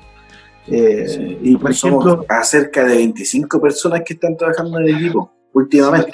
[0.67, 1.37] Eh, Sí.
[1.41, 5.31] y por Somos ejemplo, a cerca de 25 personas que están trabajando en el equipo
[5.53, 6.13] últimamente.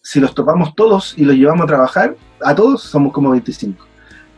[0.00, 3.84] si los topamos todos y los llevamos a trabajar, a todos somos como 25.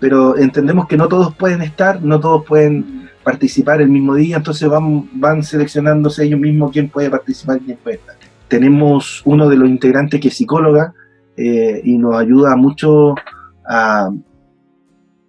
[0.01, 4.67] Pero entendemos que no todos pueden estar, no todos pueden participar el mismo día, entonces
[4.69, 8.17] van, van seleccionándose ellos mismos quién puede participar y quién puede estar.
[8.49, 10.95] Tenemos uno de los integrantes que es psicóloga
[11.37, 13.15] eh, y nos ayuda mucho
[13.69, 14.11] a,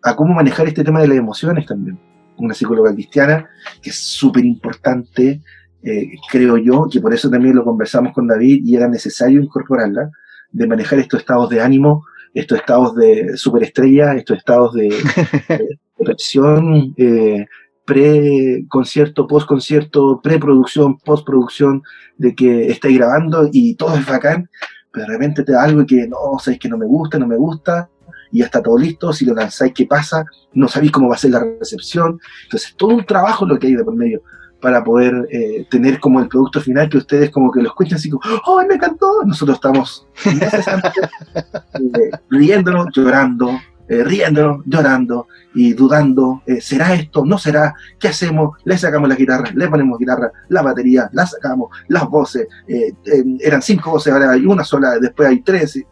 [0.04, 2.00] a cómo manejar este tema de las emociones también.
[2.42, 3.50] Una psicóloga cristiana
[3.82, 5.42] que es súper importante,
[5.84, 10.10] eh, creo yo, que por eso también lo conversamos con David y era necesario incorporarla
[10.52, 14.90] de manejar estos estados de ánimo, estos estados de superestrella, estos estados de,
[15.98, 17.48] de eh,
[17.86, 21.84] pre-concierto, post-concierto, preproducción, postproducción,
[22.18, 24.50] de que estáis grabando y todo es bacán,
[24.92, 27.38] pero de repente te da algo que no, sabéis que no me gusta, no me
[27.38, 27.90] gusta,
[28.32, 30.26] y ya está todo listo, si lo lanzáis, ¿qué pasa?
[30.54, 32.20] No sabéis cómo va a ser la recepción.
[32.44, 34.22] Entonces, todo un trabajo lo que hay de por medio
[34.62, 38.10] para poder eh, tener como el producto final que ustedes como que lo escuchan así
[38.10, 39.24] como, ¡oh, me encantó!
[39.26, 43.60] Nosotros estamos eh, riéndonos, llorando,
[43.92, 47.26] eh, riéndonos, llorando y dudando, eh, ¿será esto?
[47.26, 47.76] ¿No será?
[48.00, 48.58] ¿Qué hacemos?
[48.64, 52.94] Le sacamos la guitarra, le ponemos guitarra, la batería, la sacamos, las voces, eh,
[53.42, 55.84] eran cinco voces, ahora hay una sola, después hay tres.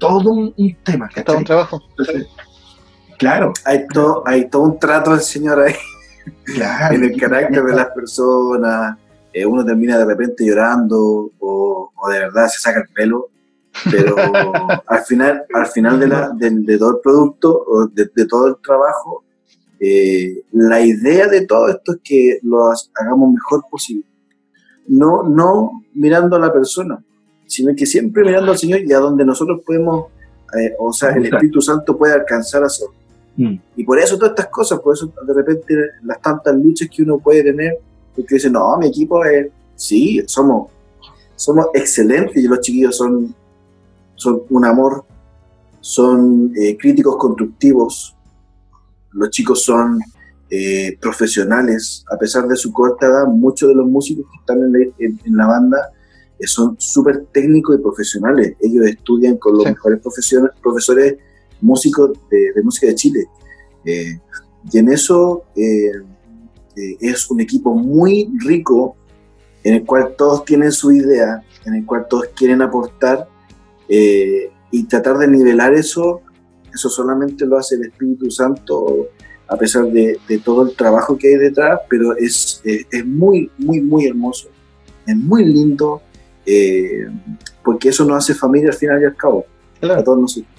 [0.00, 1.44] Todo un, un tema, Es todo un ¿cachai?
[1.44, 1.80] trabajo.
[1.90, 2.26] Entonces,
[3.18, 5.74] claro, Hay todo, hay todo un trato del señor ahí
[6.44, 6.94] claro.
[6.96, 8.96] en el carácter de las personas.
[9.32, 13.28] Eh, uno termina de repente llorando o, o de verdad se saca el pelo,
[13.90, 14.16] pero
[14.88, 18.48] al final, al final de, la, del- de todo el producto, o de, de todo
[18.48, 19.22] el trabajo,
[19.78, 24.04] eh, la idea de todo esto es que lo ha- hagamos mejor posible.
[24.88, 26.98] No, no mirando a la persona,
[27.50, 30.06] sino que siempre mirando al Señor y a donde nosotros podemos,
[30.56, 32.86] eh, o sea, el Espíritu Santo puede alcanzar a ser.
[33.36, 33.56] Mm.
[33.76, 37.18] Y por eso todas estas cosas, por eso de repente las tantas luchas que uno
[37.18, 37.78] puede tener,
[38.14, 40.70] porque dice, no, mi equipo es, sí, somos,
[41.34, 43.34] somos excelentes y los chiquillos son,
[44.14, 45.04] son un amor,
[45.80, 48.14] son eh, críticos constructivos,
[49.12, 49.98] los chicos son
[50.50, 54.72] eh, profesionales, a pesar de su corta edad, muchos de los músicos que están en
[54.72, 55.90] la, en- en la banda
[56.46, 59.70] son súper técnicos y profesionales, ellos estudian con los Sí.
[59.70, 60.00] mejores
[60.62, 61.16] profesores
[61.60, 63.26] músicos de, de música de Chile.
[63.84, 64.18] Eh,
[64.72, 65.90] y en eso eh,
[66.76, 68.96] eh, es un equipo muy rico
[69.64, 73.28] en el cual todos tienen su idea, en el cual todos quieren aportar
[73.88, 76.20] eh, y tratar de nivelar eso
[76.72, 79.08] eso solamente lo hace el Espíritu Santo
[79.48, 84.06] a pesar de, todo el trabajo que hay detrás, pero es, es muy, muy, muy
[84.06, 84.48] hermoso,
[85.04, 86.00] es muy lindo,
[86.50, 87.08] eh,
[87.64, 89.46] porque eso nos hace familia al final y al cabo,
[89.82, 90.50] a todos nosotros.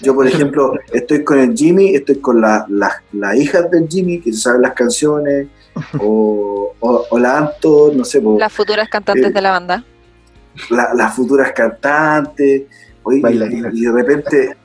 [0.00, 4.32] Yo, por ejemplo, estoy con el Jimmy, estoy con las la, hijas del Jimmy, que
[4.32, 5.46] saben las canciones,
[6.00, 8.20] o, o, la Anto, no sé.
[8.38, 9.84] las futuras cantantes eh, de la banda.
[10.68, 12.62] las futuras cantantes,
[13.10, 14.56] y, de repente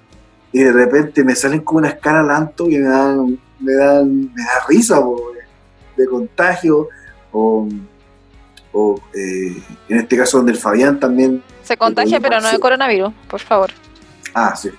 [0.51, 4.41] y de repente me salen como una escala lanto y me dan, me dan, me
[4.41, 4.99] da risa
[5.95, 6.89] de contagio,
[7.31, 7.67] o,
[9.13, 11.43] eh, en este caso donde el Fabián también.
[11.63, 13.71] Se contagia, pero no de coronavirus, por favor.
[14.33, 14.69] Ah, sí.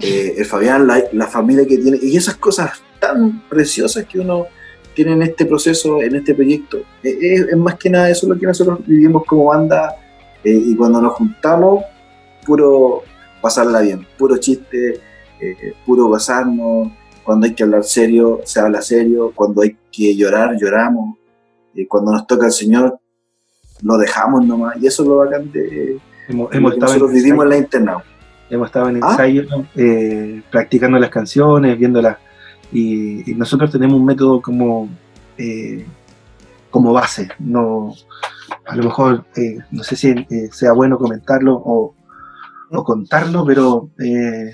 [0.00, 4.46] Eh, el Fabián, la, familia que tiene, y esas cosas tan preciosas que uno
[4.94, 6.78] tiene en este proceso, en este proyecto.
[7.02, 9.96] Eh, es, más que nada eso lo que nosotros vivimos como banda
[10.44, 11.84] y cuando nos juntamos,
[12.46, 13.02] puro
[13.42, 15.00] pasarla bien, puro chiste,
[15.40, 16.90] eh, puro pasarnos,
[17.22, 21.18] cuando hay que hablar serio, se habla serio, cuando hay que llorar, lloramos,
[21.74, 22.98] y cuando nos toca el Señor,
[23.82, 28.02] lo dejamos nomás, y eso es lo bacán de hemos, nosotros vivimos en la internado.
[28.50, 29.10] Hemos estado en ¿Ah?
[29.10, 32.16] ensayo, eh, practicando las canciones, viéndolas,
[32.72, 34.88] y, nosotros tenemos un método como,
[35.36, 35.86] eh,
[36.70, 37.92] como base, no
[38.66, 39.24] a lo mejor,
[39.70, 41.94] no sé si sea bueno comentarlo o,
[42.70, 44.52] o contarlo, pero eh,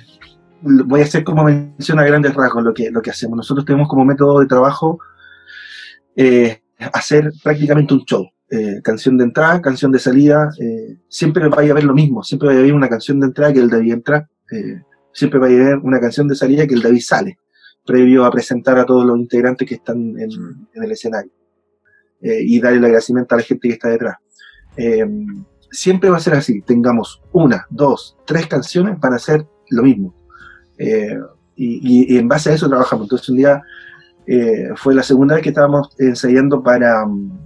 [0.63, 3.37] voy a hacer como mención a grandes rasgos lo que, lo que hacemos.
[3.37, 4.99] Nosotros tenemos como método de trabajo
[6.17, 8.27] eh, hacer prácticamente un show.
[8.51, 10.51] Eh, canción de entrada, canción de salida,
[11.09, 13.61] siempre vaya a haber lo mismo, siempre vaya a haber una canción de entrada que
[13.61, 14.29] el David entra,
[15.13, 17.39] siempre vaya a haber una canción de salida que el David sale,
[17.85, 20.31] previo a presentar a todos los integrantes que están en,
[20.75, 21.33] el escenario
[22.21, 24.17] y darle el agradecimiento a la gente que está detrás
[25.75, 30.15] siempre va a ser así, tengamos una, dos, tres canciones para hacer lo mismo.
[30.79, 31.19] Eh,
[31.57, 33.07] y, en base a eso trabajamos.
[33.07, 33.63] Entonces un día
[34.27, 37.44] eh, fue la segunda vez que estábamos ensayando para um,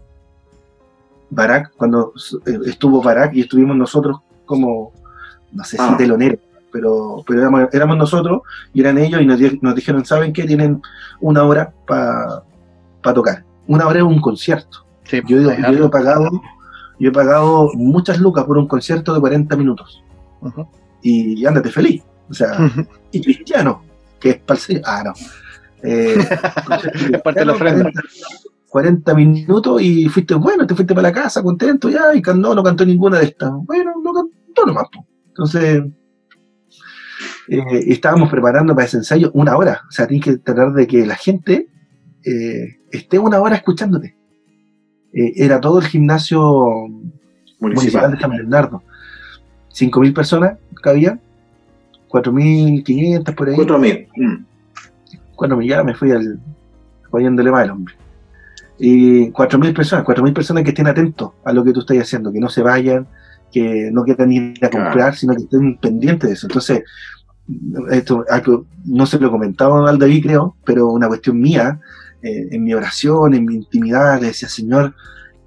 [1.31, 2.13] Barak, cuando
[2.47, 4.93] eh, estuvo Barak y estuvimos nosotros como,
[5.53, 5.97] no sé si ah.
[5.97, 6.41] teloneros,
[6.73, 10.45] pero, pero éramos, nosotros y eran ellos y nos, dijeron, ¿saben qué?
[10.45, 10.83] Tienen
[11.21, 12.43] una hora para
[13.03, 13.45] tocar.
[13.67, 14.85] Una hora es un concierto.
[15.27, 16.31] yo, yo he pagado
[16.99, 20.03] yo he pagado muchas lucas por un concierto de 40 minutos.
[21.03, 22.03] Y ándate feliz.
[22.29, 22.59] O sea,
[23.13, 23.83] y cristiano,
[24.21, 25.13] que es para Ah, no.
[25.83, 26.17] Eh,
[27.13, 27.85] es parte de la ofrenda.
[27.85, 28.03] 40,
[29.15, 32.85] minutos y fuiste bueno, te fuiste para la casa contento, ya, y no, no cantó
[32.85, 33.51] ninguna de estas.
[33.65, 34.87] Bueno, no cantó nomás.
[35.29, 35.83] Entonces,
[37.49, 39.83] eh, estábamos preparando para ese ensayo una hora.
[39.89, 41.69] O sea, tienes que tratar de que la gente
[42.25, 44.17] eh, esté una hora escuchándote.
[45.13, 46.89] Eh, era todo el gimnasio
[47.61, 48.83] municipal, de San Bernardo.
[49.73, 51.21] 5.000 personas cabían,
[52.09, 53.57] 4.500 por ahí.
[53.57, 54.09] 4.000.
[54.17, 54.45] Mm.
[55.37, 56.41] 4.000, ya me fui al
[57.11, 57.95] poniéndole mal, hombre.
[58.79, 62.41] Y 4.000 personas, 4.000 personas que estén atentos a lo que tú estás haciendo, que
[62.41, 63.09] no se vayan,
[63.53, 66.47] que no quieran ir a comprar, sino que estén pendientes de eso.
[66.47, 66.83] Entonces,
[67.91, 68.25] esto
[68.85, 71.81] no se lo comentaba al David, creo, pero una cuestión mía
[72.23, 74.95] eh, en mi oración, en mi intimidad, le decía, Señor,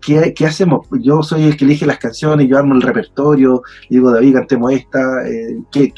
[0.01, 0.87] ¿qué, ¿qué, hacemos?
[1.01, 5.27] Yo soy el que elige las canciones, yo armo el repertorio, digo, David, cantemos esta,
[5.27, 5.57] eh,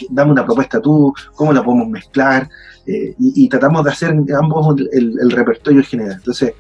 [0.09, 2.49] dame una propuesta tú, ¿cómo la podemos mezclar?
[2.85, 6.17] Eh, y, tratamos de hacer ambos el, repertorio general.
[6.17, 6.53] Entonces,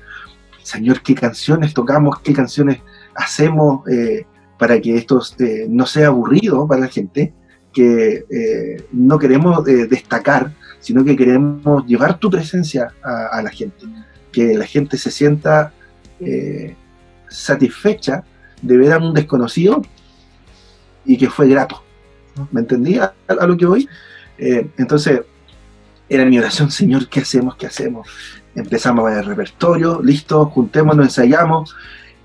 [0.63, 2.19] Señor, ¿qué canciones tocamos?
[2.21, 2.79] ¿Qué canciones
[3.15, 3.81] hacemos
[4.57, 5.21] para que esto
[5.69, 7.33] no sea aburrido para la gente?
[7.71, 13.85] Que no queremos destacar, sino que queremos llevar tu presencia a, la gente,
[14.33, 15.71] que la gente se sienta
[16.19, 16.75] eh,
[17.29, 18.25] satisfecha
[18.61, 19.81] de ver a un desconocido
[21.05, 21.81] y que fue grato.
[22.51, 23.89] ¿Me entendía a, lo que voy?
[24.37, 25.21] Eh, entonces,
[26.09, 27.55] era mi oración, Señor, ¿qué hacemos?
[27.55, 28.07] ¿Qué hacemos?
[28.55, 31.75] Empezamos el repertorio, listo, juntémonos, ensayamos,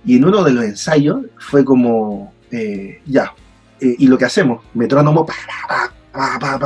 [0.05, 3.33] y en uno de los ensayos fue como, eh, ya,
[3.81, 5.27] y lo que hacemos, metrónomo,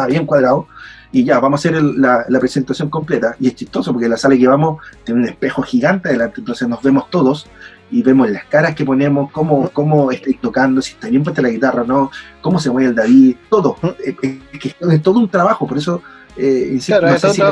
[0.09, 0.67] bien cuadrado,
[1.13, 3.37] y ya, vamos a hacer la, presentación completa.
[3.39, 6.83] Y es chistoso porque la sala que vamos tiene un espejo gigante delante, entonces nos
[6.83, 7.47] vemos todos
[7.91, 11.51] y vemos las caras que ponemos, cómo, cómo estáis tocando, si está bien puesta la
[11.51, 12.11] guitarra o no,
[12.41, 13.77] cómo se mueve el David, todo.
[14.23, 16.03] Es, todo un trabajo, por eso,
[16.35, 17.43] eh, insisto, no sé si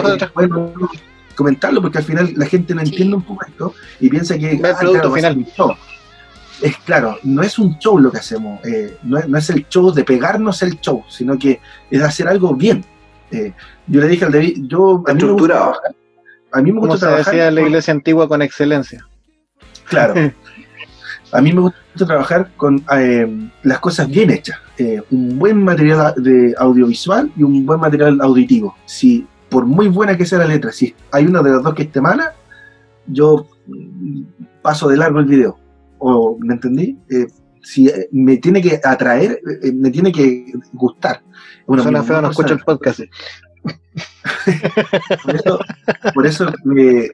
[1.41, 4.76] comentarlo porque al final la gente no entiende un poco esto y piensa que ah,
[4.78, 5.47] claro, final.
[6.62, 9.66] Es claro, no es un show lo que hacemos, eh, no, es, no, es, el
[9.68, 11.59] show de pegarnos el show, sino que
[11.91, 12.84] es hacer algo bien.
[13.30, 13.53] Eh,
[13.86, 15.03] yo le dije al David, yo...
[15.07, 15.72] A mí me gusta
[16.53, 19.07] a mí me gusta Como se decía en la iglesia antigua con excelencia.
[19.84, 20.14] Claro.
[21.32, 26.12] A mí me gusta trabajar con eh, las cosas bien hechas, eh, un buen material
[26.16, 28.74] de audiovisual y un buen material auditivo.
[28.84, 31.82] Si por muy buena que sea la letra, si hay una de las dos que
[31.82, 32.34] esté mala,
[33.07, 33.46] yo
[34.62, 35.59] paso de largo el video.
[35.98, 36.98] ¿O me entendí?
[37.11, 37.26] Eh,
[37.62, 41.22] si eh, me tiene que atraer, eh, me tiene que gustar.
[41.66, 43.01] Bueno, Suena feo, no escucho el podcast.
[46.14, 46.51] por eso,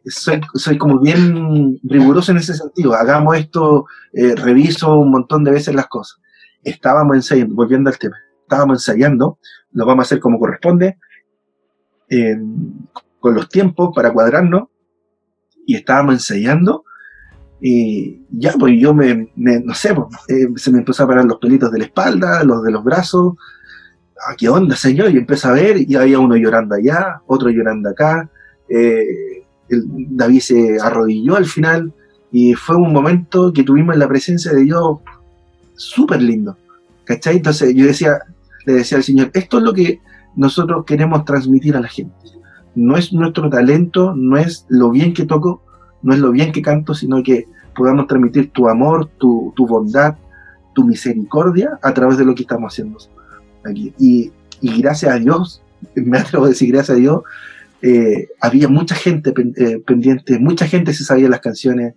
[0.06, 2.94] soy, soy, como bien riguroso en ese sentido.
[2.94, 6.20] Hagamos esto, reviso un montón de veces las cosas.
[6.62, 9.38] Estábamos ensayando, volviendo al tema, estábamos ensayando,
[9.72, 10.98] lo vamos a hacer como corresponde,
[13.20, 14.68] con los tiempos para cuadrarnos,
[15.66, 16.84] y estábamos ensayando
[17.60, 21.38] y ya, pues yo me, no sé, pues, eh, se me empezó a parar los
[21.38, 23.34] pelitos de la espalda, los de los brazos.
[24.28, 25.10] Ah, ¿Qué onda, señor?
[25.10, 28.28] Y empecé a ver, y había uno llorando allá, otro llorando acá.
[28.68, 31.92] Eh, David se arrodilló al final,
[32.30, 34.98] y fue un momento que tuvimos en la presencia de Dios
[35.74, 36.56] súper lindo.
[37.04, 37.36] ¿Cachai?
[37.36, 38.18] Entonces yo decía,
[38.66, 40.00] le decía al Señor, esto es lo que
[40.36, 42.14] nosotros queremos transmitir a la gente.
[42.74, 45.62] No es nuestro talento, no es lo bien que toco,
[46.02, 50.16] no es lo bien que canto, sino que podamos transmitir tu amor, tu, bondad,
[50.74, 52.98] tu misericordia a través de lo que estamos haciendo
[53.64, 53.92] aquí.
[53.98, 54.32] Y,
[54.80, 55.62] gracias a Dios,
[55.94, 57.22] me atrevo a decir gracias a Dios,
[57.82, 61.94] eh, había mucha gente eh, pendiente, mucha gente se sabía las canciones,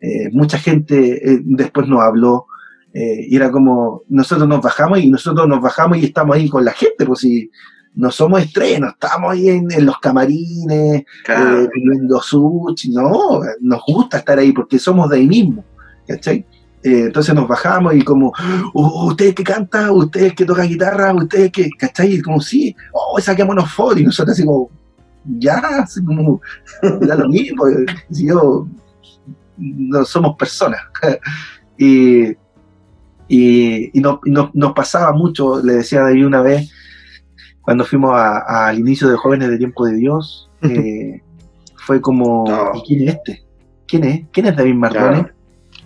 [0.00, 2.46] eh, mucha gente después nos habló,
[2.94, 6.72] y era como, nosotros nos bajamos y nosotros nos bajamos y estamos ahí con la
[6.72, 7.50] gente, pues si
[7.94, 11.68] no somos estrenos, estamos ahí en, los camarines, claro.
[11.74, 15.64] viendo sushi, no, nos gusta estar ahí porque somos de ahí mismo,
[16.06, 16.46] ¿cachai?
[16.84, 18.32] Eh, entonces nos bajamos y como,
[18.74, 22.14] uh, ustedes que cantan, ustedes que tocan guitarra, ustedes que, ¿cachai?
[22.14, 24.70] Y como, sí, oh, saquémonos fotos, y nosotros así como,
[25.24, 26.40] ya, así como,
[27.02, 27.64] da lo mismo,
[28.10, 28.66] si yo,
[29.58, 30.80] no somos personas.
[31.78, 32.36] y,
[33.28, 36.70] y, no, nos pasaba mucho, le decía David una vez,
[37.62, 41.22] cuando fuimos al inicio de Jóvenes de Tiempo de Dios, eh,
[41.76, 42.44] fue como,
[42.74, 43.44] ¿y quién es este?
[43.86, 44.24] ¿Quién es?
[44.32, 45.26] ¿Quién es David Mardones?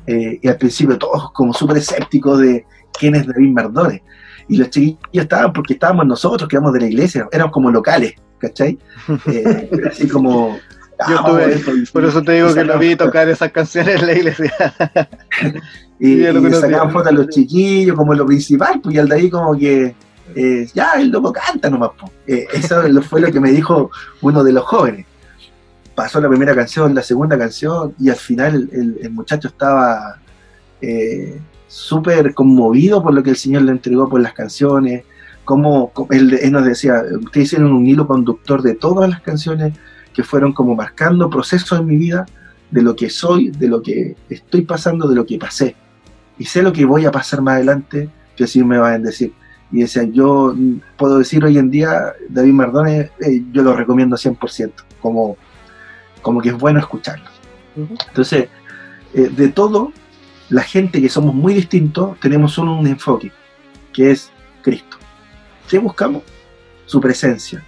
[0.07, 2.65] Eh, y al principio todos como súper escépticos de
[2.99, 4.01] quién es David Mardones.
[4.49, 8.15] Y los chiquillos estaban porque estábamos nosotros, que éramos de la iglesia, éramos como locales,
[8.39, 8.79] ¿cachai?
[9.27, 10.59] Eh, así como...
[11.11, 11.27] Yo ah,
[11.93, 14.55] por eso te digo que lo vi tocar esas canciones en la iglesia.
[16.01, 16.23] y,
[16.53, 19.95] sacaban fotos a los chiquillos como lo principal, pues y al de ahí como que
[20.35, 21.91] eh, ya el loco canta nomás.
[22.27, 23.91] Eh, eso fue lo que me dijo
[24.23, 25.07] uno de los jóvenes.
[25.95, 30.19] Pasó la primera canción, la segunda canción, y al final el, muchacho estaba
[30.83, 35.05] eh, súper conmovido por lo que el Señor le entregó por las canciones.
[35.45, 39.75] Como él, nos decía, ustedes hicieron un hilo conductor de todas las canciones
[40.13, 42.27] que fueron como marcando procesos en mi vida,
[42.71, 45.77] de lo que soy, de lo que estoy pasando, de lo que pasé.
[46.37, 49.33] Y sé lo que voy a pasar más adelante, que así me va a decir
[49.73, 50.55] y decía, yo
[50.97, 55.37] puedo decir hoy en día, David Mardones, eh, yo lo recomiendo 100%, como,
[56.23, 57.27] como que es bueno escucharlo.
[57.77, 58.49] Entonces,
[59.15, 59.93] eh, de todo,
[60.49, 63.33] la gente que somos muy distintos, tenemos solo un enfoque,
[63.93, 64.31] que es
[64.63, 64.97] Cristo.
[65.69, 66.23] ¿Qué buscamos?
[66.87, 67.65] Su presencia.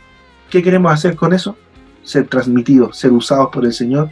[0.49, 1.57] ¿Qué queremos hacer con eso?
[2.05, 4.11] Ser transmitidos, ser usados por el Señor,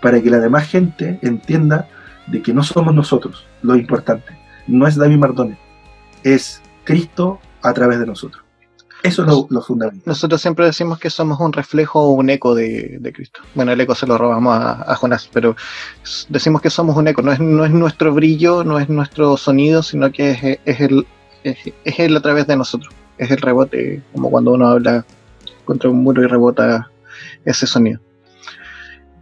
[0.00, 1.88] para que la demás gente entienda
[2.26, 4.38] de que no somos nosotros lo importante.
[4.66, 5.58] No es David Mardones,
[6.22, 8.44] es Cristo a través de nosotros.
[9.02, 10.02] Eso es lo, fundamental.
[10.06, 13.40] Nosotros siempre decimos que somos un reflejo o un eco de, Cristo.
[13.54, 15.56] Bueno, el eco se lo robamos a, Jonás, pero
[16.30, 17.20] decimos que somos un eco.
[17.20, 21.06] No es, nuestro brillo, no es nuestro sonido, sino que es, es el,
[21.42, 22.94] es, a través de nosotros.
[23.18, 25.04] Es el rebote, como cuando uno habla
[25.66, 26.90] contra un muro y rebota
[27.44, 28.00] ese sonido.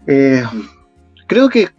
[0.06, 0.44] Eh,
[1.26, 1.70] creo que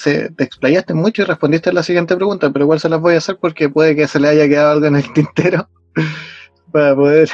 [0.00, 3.14] se, te explayaste mucho y respondiste a la siguiente pregunta, pero igual se las voy
[3.14, 5.68] a hacer porque puede que se le haya quedado algo en el tintero
[6.72, 7.28] para poder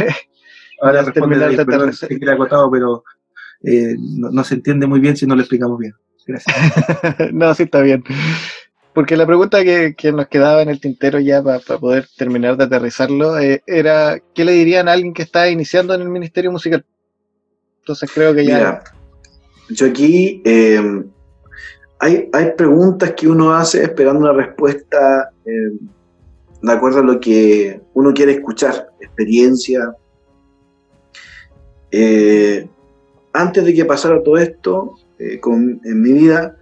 [0.82, 1.92] Ahora terminar de perdón,
[2.30, 3.04] acotado, pero
[3.62, 5.94] eh, no, se entiende muy bien si no lo explicamos bien.
[6.26, 6.54] Gracias.
[7.32, 8.04] no, sí está bien.
[8.92, 13.38] Porque la pregunta que, nos quedaba en el tintero ya para poder terminar de aterrizarlo
[13.38, 16.84] eh, era, ¿qué le dirían a alguien que está iniciando en el Ministerio Musical?
[17.78, 18.82] Entonces creo que ya...
[19.70, 21.04] yo aquí eh,
[21.98, 25.72] hay, preguntas que uno hace esperando una respuesta eh,
[26.62, 29.94] de acuerdo a lo que uno quiere escuchar, experiencia.
[31.90, 32.68] Eh,
[33.32, 36.56] antes de que pasara todo esto eh, en mi vida,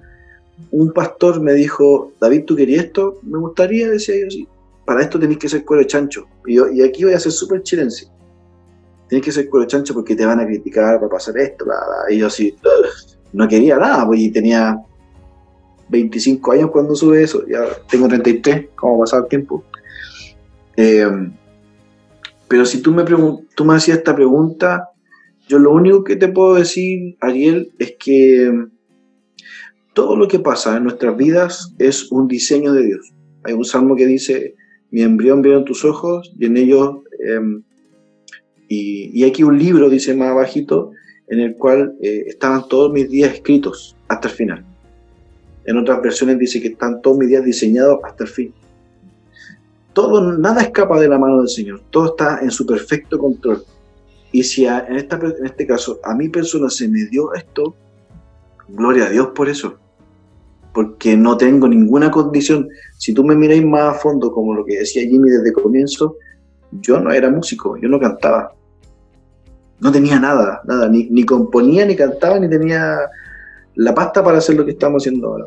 [0.71, 3.19] un pastor me dijo, David, ¿tú querías esto?
[3.23, 4.49] Me gustaría, decía yo, sí.
[4.85, 6.27] Para esto tenéis que ser cuero chancho.
[6.47, 8.07] Y, yo, y aquí voy a ser súper chilense.
[9.09, 11.65] Tienes que ser cuero chancho porque te van a criticar para pasar esto.
[12.11, 12.55] Y yo así,
[13.33, 14.79] no quería nada, y tenía
[15.89, 19.65] 25 años cuando sube eso, ya tengo 33, ¿cómo ha pasado el tiempo?
[20.77, 21.07] Eh,
[22.49, 23.05] pero si tú me,
[23.55, 24.91] tú me hacías esta pregunta,
[25.49, 28.67] yo lo único que te puedo decir, Ariel, es que
[29.93, 33.13] todo lo que pasa en nuestras vidas es un diseño de Dios.
[33.45, 34.55] Hay un salmo que dice,
[34.91, 37.63] mi embrión vieron tus ojos y en ellos, em,
[38.69, 40.93] y, y, aquí un libro, dice más abajito,
[41.29, 44.74] en el cual eh, estaban todos mis días escritos hasta el final.
[45.67, 48.55] En otras versiones dice que están todos mis días diseñados hasta el fin.
[49.93, 53.65] Todo, nada escapa de la mano del Señor, todo está en su perfecto control.
[54.33, 57.77] Y si en, esta, en este caso a mi persona se me dio esto,
[58.69, 59.79] gloria a Dios por eso.
[60.73, 62.69] Porque no tengo ninguna condición.
[62.99, 66.17] Si tú me miráis más a fondo, como lo que decía Jimmy desde el comienzo,
[66.73, 68.53] yo no era músico, yo no cantaba.
[69.79, 72.99] No tenía nada, nada, ni componía, ni cantaba, ni tenía
[73.77, 75.47] la pasta para hacer lo que estamos haciendo ahora.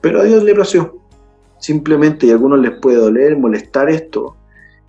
[0.00, 0.98] Pero a Dios le plació.
[1.58, 4.36] Simplemente, y a algunos les puede doler, molestar esto,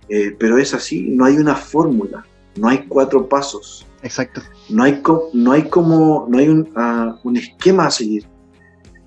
[0.08, 2.24] eh, pero es así, no hay una fórmula
[2.56, 3.86] no hay cuatro pasos.
[4.02, 4.42] Exacto.
[4.68, 5.02] No hay,
[5.32, 8.24] no hay como, no hay un, ah, un, esquema a seguir,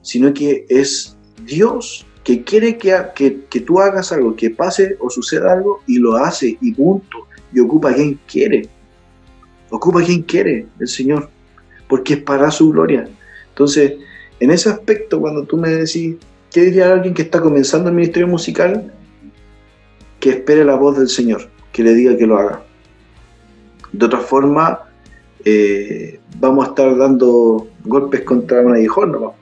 [0.02, 5.10] sino que es Dios que quiere que, que, que, tú hagas algo, que pase o
[5.10, 7.28] suceda algo y lo hace y punto.
[7.54, 8.68] Y ocupa a quien quiere.
[9.70, 11.30] Ocupa a quien quiere el Señor,
[11.94, 13.08] porque es para su gloria.
[13.50, 13.94] Entonces,
[14.40, 16.16] en ese aspecto, cuando tú me decís,
[16.52, 18.92] ¿qué diría alguien que está comenzando el ministerio musical?
[20.20, 22.64] Que espere la voz del Señor, que le diga que lo haga.
[23.92, 24.90] De otra forma,
[25.46, 29.36] eh, vamos a estar dando golpes contra un aguijón nomás.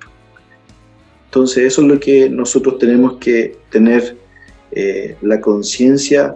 [1.27, 4.17] Entonces eso es lo que nosotros tenemos que tener
[4.73, 6.35] eh, la conciencia,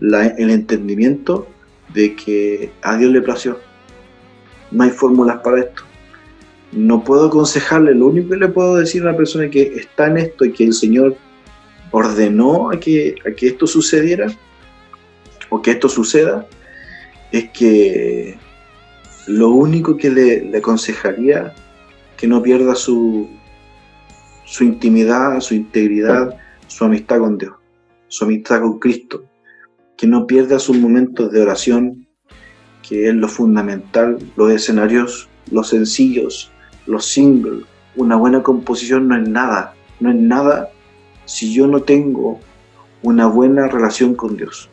[0.00, 1.46] el entendimiento
[1.92, 3.69] de que a Dios le plació.
[4.70, 5.82] No hay fórmulas para esto.
[6.72, 10.18] No puedo aconsejarle, lo único que le puedo decir a una persona que está en
[10.18, 11.16] esto y que el Señor
[11.90, 14.28] ordenó a que, a que esto sucediera
[15.48, 16.46] o que esto suceda,
[17.32, 18.38] es que
[19.26, 21.54] lo único que le, aconsejaría
[22.16, 23.28] que no pierda su,
[24.44, 27.54] su intimidad, su integridad, su amistad con Dios,
[28.08, 29.24] su amistad con Cristo,
[29.96, 32.06] que no pierda sus momentos de oración,
[32.90, 36.50] que es lo fundamental, los escenarios, los sencillos,
[36.86, 37.64] los singles,
[37.94, 40.70] una buena composición no es nada, no es nada
[41.24, 42.40] si yo no tengo
[43.02, 44.68] una buena relación con Dios.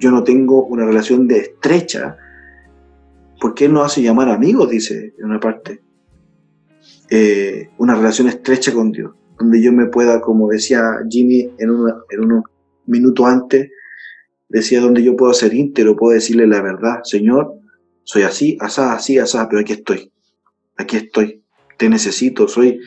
[0.00, 2.16] Yo no tengo una relación de estrecha,
[3.38, 5.82] porque Él nos hace llamar amigos, dice en una parte.
[7.10, 11.68] Eh, una relación estrecha con Dios, donde yo me pueda, como decía Jimmy en,
[12.08, 12.44] en unos
[12.86, 13.68] minutos antes,
[14.54, 17.54] decía donde yo puedo ser íntero, puedo decirle la verdad, Señor,
[18.04, 20.12] soy así, asá, así, asá, pero aquí estoy,
[20.76, 21.42] aquí estoy,
[21.76, 22.78] te necesito, soy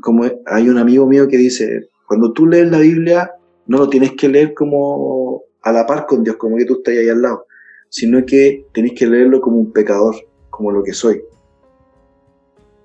[0.00, 3.32] como hay un amigo mío que dice, cuando tú lees la Biblia,
[3.66, 6.94] no lo tienes que leer como a la par con Dios, como que tú estás
[6.94, 7.46] ahí al lado,
[7.88, 10.14] sino que tenéis que leerlo como un pecador,
[10.50, 11.20] como lo que soy.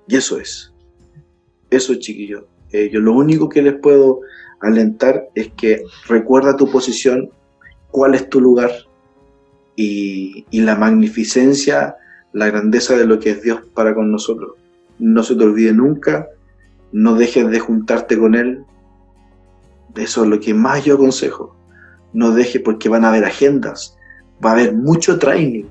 [0.08, 0.74] Y eso es.
[1.70, 2.46] Eso, chiquillos.
[2.72, 4.22] Eh, yo lo único que les puedo
[4.62, 7.30] alentar es que recuerda tu posición,
[7.98, 8.72] cuál es tu lugar
[9.76, 11.96] y, y la magnificencia,
[12.32, 14.52] la grandeza de lo que es Dios para con nosotros.
[15.00, 16.28] No se te olvide nunca,
[16.92, 18.64] no dejes de juntarte con Él.
[19.96, 21.58] Eso es lo que más yo aconsejo
[22.14, 23.98] no deje porque van a haber agendas,
[24.44, 25.66] va a haber mucho training,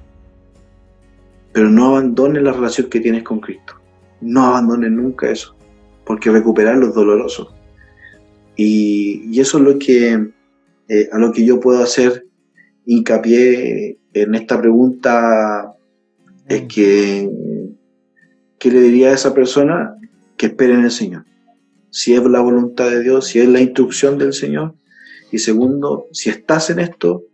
[1.52, 3.74] pero no abandones la relación que tienes con Cristo.
[4.20, 5.54] No abandones nunca eso,
[6.04, 7.52] porque recuperarlo es doloroso.
[8.56, 10.30] Y, eso es lo que,
[10.88, 12.26] eh, a lo que yo puedo hacer
[12.84, 15.72] hincapié en esta pregunta,
[16.48, 16.66] es mm.
[16.68, 17.30] que,
[18.58, 19.96] ¿qué le diría a esa persona?
[20.36, 21.24] Que espere en el Señor.
[21.90, 24.74] Si es la voluntad de Dios, si es la instrucción del Señor,
[25.32, 27.24] y segundo, si estás en esto,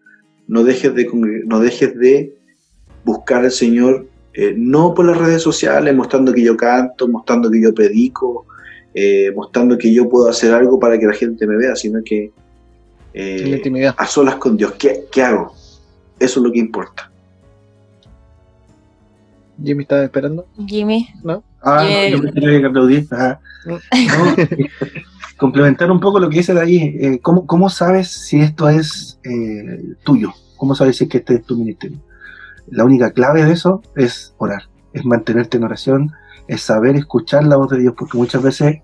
[0.48, 1.08] no dejes de,
[1.46, 2.34] no dejes de
[3.04, 7.60] buscar al Señor, eh, no por las redes sociales, mostrando que yo canto, mostrando que
[7.60, 8.46] yo predico,
[8.94, 12.32] eh, mostrando que yo puedo hacer algo para que la gente me vea, sino que
[13.14, 14.72] eh, a solas con Dios.
[14.72, 15.54] ¿Qué, ¿Qué, hago?
[16.18, 17.10] Eso es lo que importa.
[19.62, 20.46] Jimmy estaba esperando.
[20.66, 21.08] Jimmy.
[21.22, 21.42] ¿No?
[21.62, 23.06] Ah, no, yo me quería que aplaudir.
[23.66, 23.78] No,
[25.42, 29.96] complementar un poco lo que dice de ahí, eh, ¿cómo, sabes si esto es eh,
[30.04, 30.32] tuyo?
[30.56, 31.98] ¿Cómo sabes si es que este es tu ministerio?
[32.68, 36.12] La única clave de eso es orar, es mantenerte en oración,
[36.46, 38.82] es saber escuchar la voz de Dios, porque muchas veces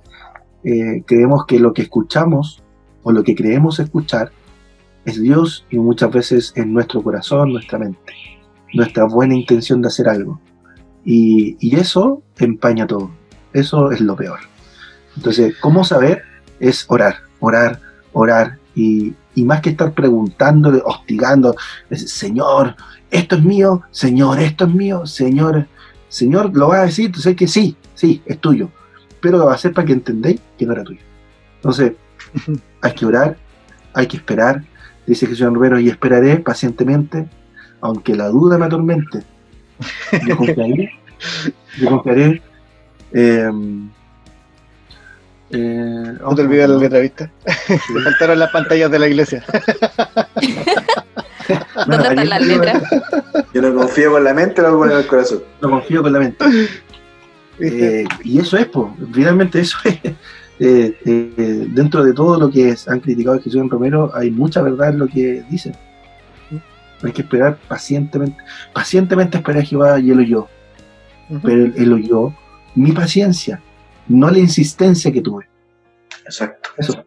[0.64, 2.62] eh, creemos que lo que escuchamos
[3.03, 4.32] o lo que creemos escuchar
[5.05, 8.12] es Dios y muchas veces es nuestro corazón, nuestra mente,
[8.74, 10.40] nuestra buena intención de hacer algo.
[11.05, 13.11] y eso empaña todo,
[13.53, 14.40] eso es lo peor
[15.16, 16.22] Entonces, ¿cómo saber?
[16.61, 17.80] Es orar, orar,
[18.12, 18.59] orar.
[18.74, 21.57] Y, y más que estar preguntando, hostigando,
[21.90, 22.76] es, Señor,
[23.11, 25.66] esto es mío, Señor, esto es mío, Señor,
[26.09, 28.70] Señor, lo va a decir, entonces que sí, sí, es tuyo.
[29.20, 31.01] Pero lo va a hacer para que entendáis que no era tuyo.
[31.57, 31.94] Entonces,
[32.81, 33.37] hay que orar,
[33.95, 34.62] hay que esperar.
[35.07, 37.27] Dice Jesús Romero, y esperaré pacientemente,
[37.81, 39.23] aunque la duda me atormente.
[40.27, 40.91] Yo confiaré,
[41.79, 42.43] yo confiaré.
[43.12, 43.51] Eh,
[45.51, 47.31] eh, no te olvides la letra, ¿viste?
[47.66, 49.45] Te faltaron las pantallas de la iglesia.
[51.87, 52.83] ¿Dónde están las letras?
[53.55, 55.43] Yo no confío con la mente, lo con el corazón.
[55.62, 56.45] No confío con la mente.
[57.61, 59.99] Eh, y eso es, pues, finalmente eso es.
[60.61, 64.61] Eh, eh, dentro de todo lo que han criticado a Jesús en Romero, hay mucha
[64.63, 65.75] verdad en lo que dicen.
[67.03, 68.37] Hay que esperar pacientemente.
[68.73, 70.49] Pacientemente esperar a Jehová y él oyó.
[71.43, 72.35] Pero él oyó
[72.75, 73.61] mi paciencia,
[74.07, 75.49] no la insistencia que tuve.
[76.25, 76.71] Exacto.
[76.77, 77.05] Eso.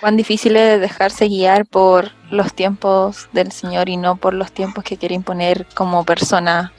[0.00, 4.84] Cuán difícil es dejarse guiar por los tiempos del Señor y no por los tiempos
[4.84, 6.72] que quiere imponer como persona,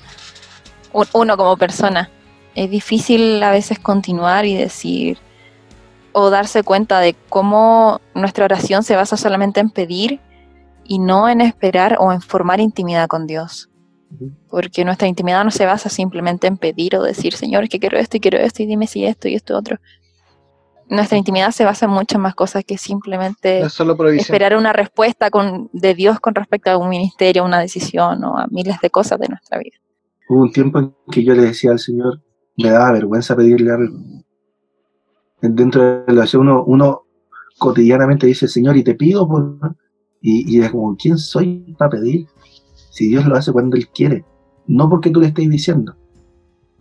[0.93, 2.09] uno como persona.
[2.55, 5.17] Es difícil a veces continuar y decir
[6.11, 10.19] o darse cuenta de cómo nuestra oración se basa solamente en pedir
[10.83, 13.69] y no en esperar o en formar intimidad con Dios.
[14.49, 17.97] Porque nuestra intimidad no se basa simplemente en pedir o decir, Señor, es que quiero
[17.99, 19.77] esto y quiero esto y dime si esto y esto otro.
[20.89, 23.61] Nuestra intimidad se basa en muchas más cosas que simplemente
[24.17, 28.47] esperar una respuesta con, de Dios con respecto a un ministerio, una decisión o a
[28.49, 29.77] miles de cosas de nuestra vida.
[30.27, 32.23] Hubo un tiempo en que yo le decía al Señor,
[32.61, 33.97] me daba vergüenza pedirle algo.
[35.41, 37.03] Dentro de la uno, uno
[37.57, 39.57] cotidianamente dice, Señor, y te pido por...
[40.21, 42.27] Y, y es como, ¿quién soy para pedir?
[42.91, 44.25] Si Dios lo hace cuando Él quiere,
[44.67, 45.95] no porque tú le estés diciendo.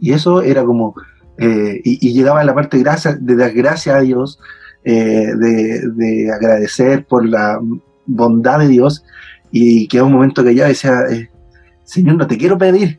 [0.01, 0.95] Y eso era como,
[1.39, 2.85] eh, y, llegaba a la parte de,
[3.21, 4.41] de dar gracias a Dios,
[4.85, 7.61] eh, de, agradecer por la
[8.07, 9.05] bondad de Dios,
[9.53, 11.31] y que un momento que ya decía, eh,
[11.85, 12.99] Señor, no te quiero pedir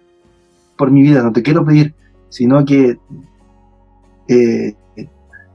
[0.77, 1.93] por mi vida, no te quiero pedir,
[2.29, 2.97] sino que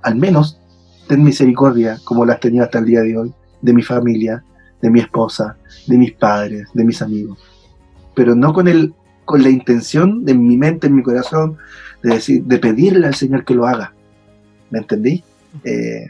[0.02, 0.60] al menos
[1.08, 4.44] ten misericordia, como la has tenido hasta el día de hoy, de mi familia,
[4.80, 5.56] de mi esposa,
[5.86, 7.38] de mis padres, de mis amigos.
[8.14, 8.94] Pero no con, el,
[9.24, 11.56] con la intención de mi mente, en mi corazón,
[12.02, 13.94] de, decir, de pedirle al Señor que lo haga.
[14.70, 15.24] ¿Me entendí?
[15.64, 16.06] Eh,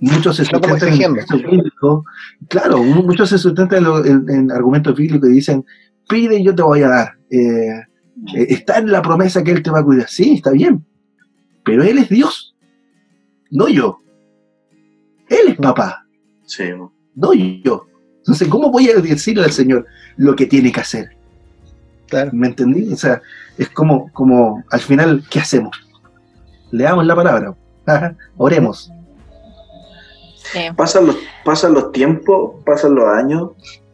[0.00, 1.14] muchos se sustentan en
[1.50, 2.04] bíblico,
[2.48, 5.64] claro, muchos se sustentan en, argumentos bíblicos y dicen,
[6.08, 7.12] pide y yo te voy a dar.
[7.30, 7.84] Eh, eh,
[8.34, 10.08] está en la promesa que Él te va a cuidar.
[10.08, 10.84] Sí, está bien.
[11.64, 12.54] Pero Él es Dios,
[13.50, 14.00] no yo.
[15.28, 16.06] Él es papá.
[16.46, 16.64] Sí.
[17.14, 17.86] No yo.
[18.18, 21.16] Entonces, ¿cómo voy a decirle al Señor lo que tiene que hacer?
[22.08, 22.30] Claro.
[22.32, 22.92] ¿Me entendí?
[22.92, 23.20] O sea,
[23.56, 25.76] es como, como al final, ¿qué hacemos?
[26.70, 27.54] Leamos la palabra,
[28.36, 28.92] oremos.
[30.76, 33.50] Pasan, los, pasan los tiempos, pasan los años,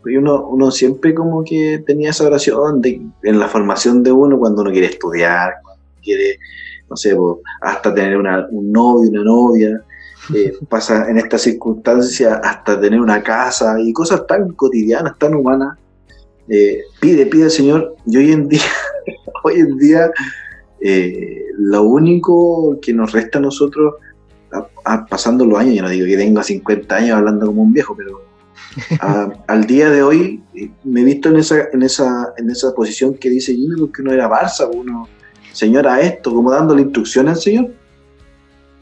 [0.06, 4.38] y uno, uno siempre como que tenía esa oración de, en la formación de uno
[4.38, 6.38] cuando uno quiere estudiar, cuando quiere,
[6.88, 7.16] no sé,
[7.62, 9.82] hasta tener una, un novio, una novia,
[10.34, 15.78] eh, pasa en esta circunstancia hasta tener una casa y cosas tan cotidianas, tan humanas.
[16.48, 18.60] Eh, pide, pide Señor, y hoy en día,
[19.44, 20.10] hoy en día,
[20.80, 23.94] eh, lo único que nos resta a nosotros,
[25.08, 28.33] pasando los años, yo no digo que tenga 50 años hablando como un viejo, pero
[29.46, 30.42] al día de hoy
[30.84, 34.12] me he visto en esa, en esa, en esa posición que dice Jimmy, que uno
[34.12, 35.08] era Barça, uno,
[35.52, 37.70] Señor, a esto, como dándole instrucción al Señor.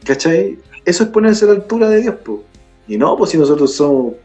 [0.05, 0.57] ¿Cachai?
[0.85, 2.39] eso es ponerse a la altura de Dios, pues.
[2.87, 4.15] Y no, pues si nosotros somos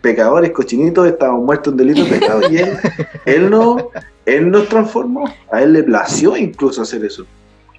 [0.00, 2.78] pecadores, cochinitos, estamos muertos en delitos de pecado, y él,
[3.26, 3.90] él, no,
[4.24, 7.26] él nos transformó, a él le plació incluso hacer eso.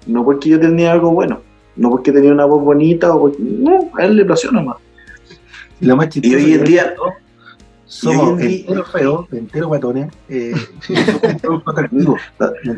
[0.06, 1.40] No porque yo tenía algo bueno,
[1.76, 4.76] no porque tenía una voz bonita, o no, a él le plació nomás.
[5.80, 6.94] Y, lo más y hoy en día...
[7.90, 10.12] Somos enteros feos, enteros guatones.
[10.28, 10.54] Eh,
[11.42, 12.16] no,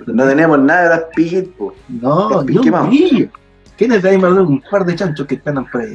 [0.06, 1.04] no, tenemos nada de las
[1.58, 1.76] pues.
[1.90, 2.88] No, ¿qué más?
[3.76, 5.94] Tienes de ahí un par de chanchos que están por ahí.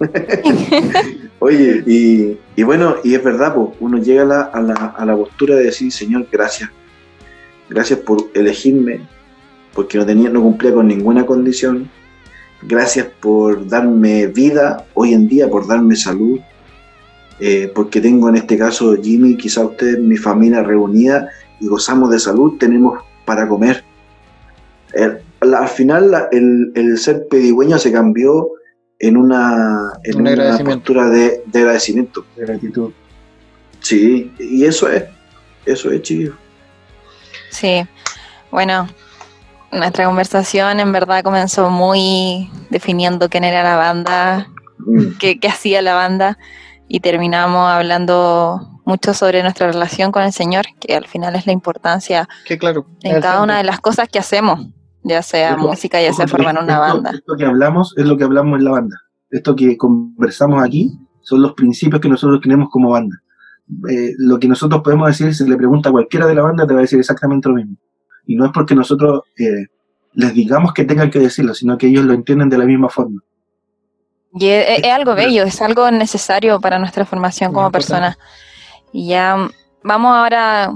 [1.40, 5.64] Oye, y, bueno, y es verdad, pues, uno llega a la, a, la, postura de
[5.64, 6.70] decir, Señor, gracias.
[7.68, 9.00] Gracias por elegirme,
[9.74, 11.90] porque no, tenía, no cumplía con ninguna condición.
[12.62, 16.40] Gracias por darme vida hoy en día, por darme salud.
[17.38, 21.28] Eh, porque tengo en este caso Jimmy, quizá usted, mi familia reunida
[21.60, 23.84] y gozamos de salud, tenemos para comer.
[24.94, 28.48] Eh, al final el, ser pedigüeño se cambió
[28.98, 32.24] en una, en una postura de, agradecimiento.
[32.36, 32.90] De gratitud.
[33.80, 35.04] Sí, y eso es,
[35.66, 36.34] eso es, chido.
[37.50, 37.86] Sí,
[38.50, 38.88] bueno,
[39.72, 44.48] Nuestra conversación en verdad comenzó muy definiendo quién era la banda,
[44.78, 45.16] Mm.
[45.18, 46.38] qué, qué hacía la banda
[46.88, 51.52] y terminamos hablando mucho sobre nuestra relación con el Señor, que al final es la
[51.52, 52.86] importancia Que claro.
[53.02, 54.68] en cada una de las cosas que hacemos,
[55.02, 57.10] ya sea música, ya sea formar una esto- banda.
[57.10, 58.96] Esto que hablamos es lo que hablamos en la banda.
[59.30, 60.92] Esto que conversamos aquí
[61.22, 63.16] son los principios que nosotros tenemos como banda.
[63.90, 66.72] Eh, lo que nosotros podemos decir, si le pregunta a cualquiera de la banda, te
[66.74, 67.76] va a decir exactamente lo mismo.
[68.26, 69.66] Y no es porque nosotros eh,
[70.14, 73.22] les digamos que tengan que decirlo, sino que ellos lo entienden de la misma forma.
[74.34, 78.16] Y es, es- es algo bello, es algo necesario para nuestra formación como Muy importante.
[78.16, 78.18] persona.
[78.92, 79.48] Y ya
[79.82, 80.72] vamos ahora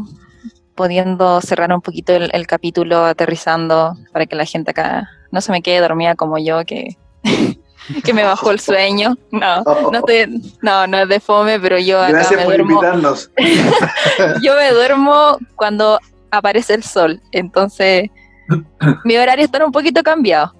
[0.74, 5.52] pudiendo cerrar un poquito el, el capítulo, aterrizando, para que la gente acá no se
[5.52, 6.96] me quede dormida como yo, que,
[8.04, 9.14] que me bajó el sueño.
[9.30, 12.70] No, no, estoy- no, no es de fome, pero yo acá Gracias me por duermo.
[12.72, 13.30] invitarnos.
[14.42, 15.98] Yo me duermo cuando
[16.30, 18.10] aparece el sol, entonces
[19.04, 20.54] mi horario está un poquito cambiado.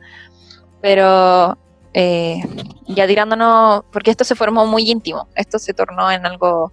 [0.80, 1.58] Pero
[1.92, 2.40] eh,
[2.88, 6.72] ya tirándonos, porque esto se formó muy íntimo, esto se tornó en algo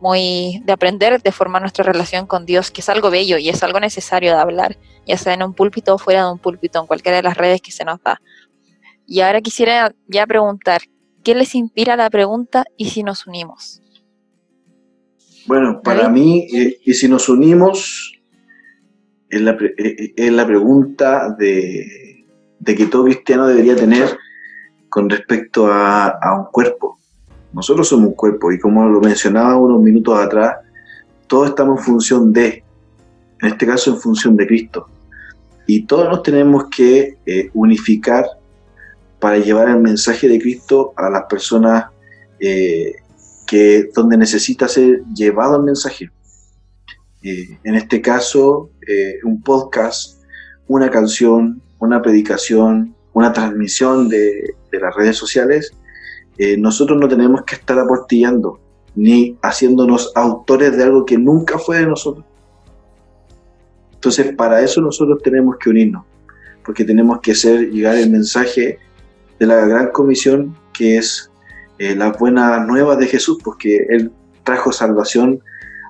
[0.00, 3.62] muy de aprender, de formar nuestra relación con Dios, que es algo bello y es
[3.62, 4.76] algo necesario de hablar,
[5.06, 7.62] ya sea en un púlpito o fuera de un púlpito, en cualquiera de las redes
[7.62, 8.20] que se nos da.
[9.06, 10.82] Y ahora quisiera ya preguntar,
[11.22, 13.80] ¿qué les inspira la pregunta y si nos unimos?
[15.46, 18.11] Bueno, para mí, eh, y si nos unimos,
[19.32, 22.26] es la, eh, eh, es la pregunta de,
[22.58, 24.18] de que todo cristiano debería tener
[24.90, 26.98] con respecto a, a un cuerpo.
[27.54, 30.56] Nosotros somos un cuerpo y como lo mencionaba unos minutos atrás,
[31.26, 32.62] todos estamos en función de,
[33.40, 34.86] en este caso en función de Cristo.
[35.66, 38.26] Y todos nos tenemos que eh, unificar
[39.18, 41.86] para llevar el mensaje de Cristo a las personas
[43.46, 46.10] que donde necesita ser llevado el mensaje.
[47.22, 50.22] Eh, en este caso, eh, un podcast,
[50.66, 55.72] una canción, una predicación, una transmisión de, de las redes sociales,
[56.38, 58.58] eh, nosotros no tenemos que estar aportillando
[58.94, 62.24] ni haciéndonos autores de algo que nunca fue de nosotros.
[63.94, 66.04] Entonces, para eso nosotros tenemos que unirnos,
[66.64, 68.78] porque tenemos que hacer llegar el mensaje
[69.38, 71.30] de la gran comisión que es
[71.78, 74.10] eh, las buenas nuevas de Jesús, porque Él
[74.42, 75.40] trajo salvación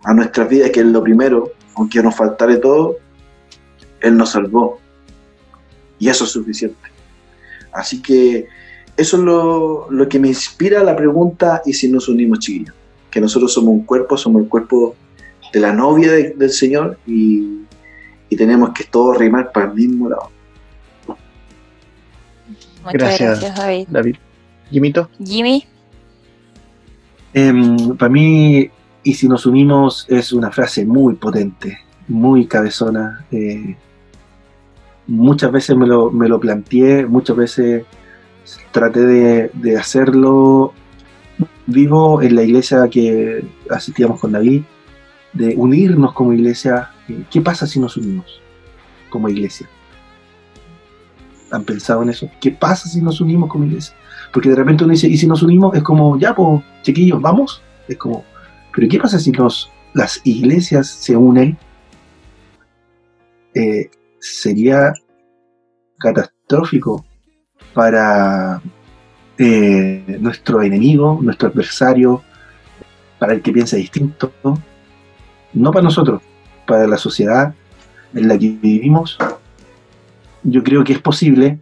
[0.05, 2.96] a nuestras vidas, que es lo primero, aunque nos faltare todo,
[4.00, 4.78] Él nos salvó.
[5.98, 6.76] Y eso es suficiente.
[7.72, 8.46] Así que
[8.96, 12.74] eso es lo, lo que me inspira a la pregunta, ¿y si nos unimos, chiquillos?
[13.11, 14.94] Que nosotros somos un cuerpo, somos el cuerpo
[15.53, 17.61] de la novia de- del Señor y,
[18.28, 20.30] y tenemos que todos rimar para el mismo lado.
[22.84, 23.40] Muchas Gracias.
[23.40, 23.86] gracias, David.
[23.90, 24.16] David.
[24.70, 25.09] Jimito.
[25.24, 25.64] Jimmy,
[27.34, 28.68] Em, para mí,
[29.05, 33.24] y si nos unimos, es una frase muy potente, muy cabezona.
[33.30, 33.76] eh,
[35.07, 37.84] muchas veces me lo, me lo planteé, muchas veces
[38.70, 40.72] traté de, de hacerlo
[41.66, 44.62] vivo en la iglesia que asistíamos con David,
[45.32, 46.90] de unirnos como iglesia.
[47.09, 48.40] eh, ¿Qué pasa si nos unimos
[49.11, 49.68] como iglesia?
[51.50, 52.30] ¿Han pensado en eso?
[52.40, 53.94] ¿Qué pasa si nos unimos como iglesia?
[54.32, 55.76] Porque de repente uno dice, ¿y si nos unimos?
[55.76, 57.62] Es como, ya, pues, chiquillos, vamos.
[57.88, 58.24] Es como,
[58.74, 59.32] ¿pero qué pasa si
[59.94, 61.58] las iglesias se unen?
[63.54, 64.94] Eh, sería
[65.98, 67.04] catastrófico
[67.74, 68.62] para
[69.38, 72.22] eh, nuestro enemigo, nuestro adversario,
[73.18, 74.32] para el que piensa distinto,
[75.52, 76.22] no para nosotros,
[76.66, 77.54] para la sociedad
[78.14, 79.18] en la que vivimos.
[80.42, 81.60] Yo creo que es posible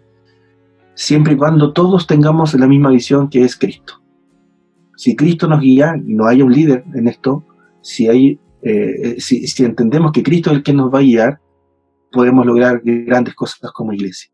[0.95, 4.00] siempre y cuando todos tengamos la misma visión que es Cristo.
[5.01, 7.43] Si Cristo nos guía y no haya un líder en esto,
[7.81, 11.41] si, hay, eh, si, si entendemos que Cristo es el que nos va a guiar,
[12.13, 14.31] podemos lograr grandes cosas como iglesia.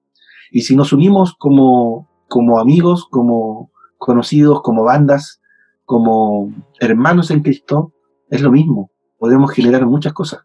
[0.51, 5.41] Y si nos unimos como, como amigos, como conocidos, como bandas,
[5.85, 7.93] como hermanos en Cristo,
[8.29, 8.91] es lo mismo.
[9.19, 10.41] Podemos generar muchas cosas.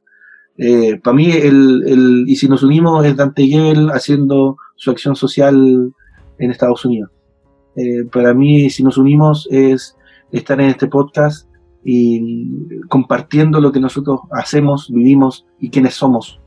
[0.55, 5.15] Eh, para mí, el, el, y si nos unimos, es Dante Gebel haciendo su acción
[5.15, 5.91] social
[6.37, 7.09] en Estados Unidos.
[7.75, 9.97] Eh, para mí, si nos unimos, es
[10.31, 11.47] estar en este podcast
[11.83, 16.39] y compartiendo lo que nosotros hacemos, vivimos y quiénes somos.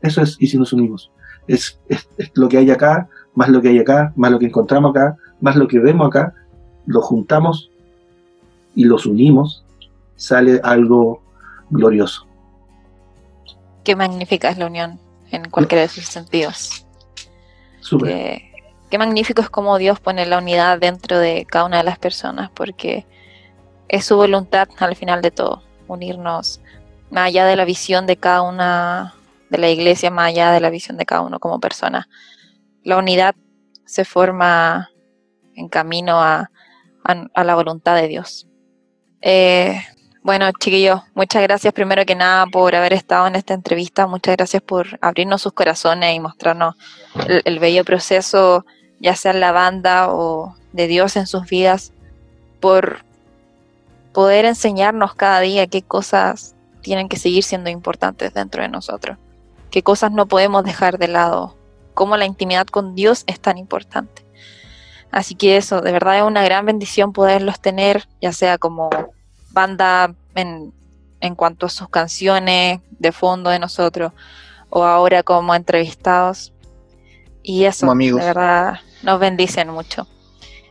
[0.00, 1.10] Eso es, y si nos unimos.
[1.46, 4.46] Es, es, es, lo que hay acá, más lo que hay acá, más lo que
[4.46, 6.34] encontramos acá, más lo que vemos acá,
[6.86, 7.70] lo juntamos
[8.74, 9.64] y los unimos,
[10.16, 11.22] sale algo
[11.70, 12.26] glorioso.
[13.84, 14.98] qué magnífica es la unión
[15.30, 16.86] en cualquiera de sus sentidos.
[17.80, 18.47] Súper.
[18.90, 22.50] Qué, magnífico es como Dios pone la unidad dentro de cada una de las personas,
[22.50, 23.06] porque
[23.88, 26.60] es su voluntad al final de todo, unirnos
[27.10, 29.14] más allá de la visión de cada una
[29.50, 32.08] de la iglesia más allá de la visión de cada uno como persona.
[32.82, 33.34] La unidad
[33.86, 34.90] se forma
[35.54, 36.50] en camino a,
[37.34, 38.46] la voluntad de Dios.
[39.22, 39.80] Eh,
[40.22, 44.62] bueno, chiquillos, muchas gracias primero que nada por haber estado en esta entrevista, muchas gracias
[44.62, 46.74] por abrirnos sus corazones y mostrarnos
[47.44, 48.66] el, bello proceso,
[49.00, 51.92] ya sea la banda o de Dios en sus vidas,
[52.60, 53.04] por
[54.12, 59.18] poder enseñarnos cada día qué cosas tienen que seguir siendo importantes dentro de nosotros,
[59.70, 61.56] qué cosas no podemos dejar de lado,
[61.94, 64.24] cómo la intimidad con Dios es tan importante.
[65.10, 68.90] Así que eso, de verdad es una gran bendición poderlos tener, ya sea como
[69.50, 70.72] banda en,
[71.20, 74.12] en cuanto a sus canciones de fondo de nosotros
[74.70, 76.52] o ahora como entrevistados.
[77.42, 80.06] Y eso, de verdad, nos bendicen mucho.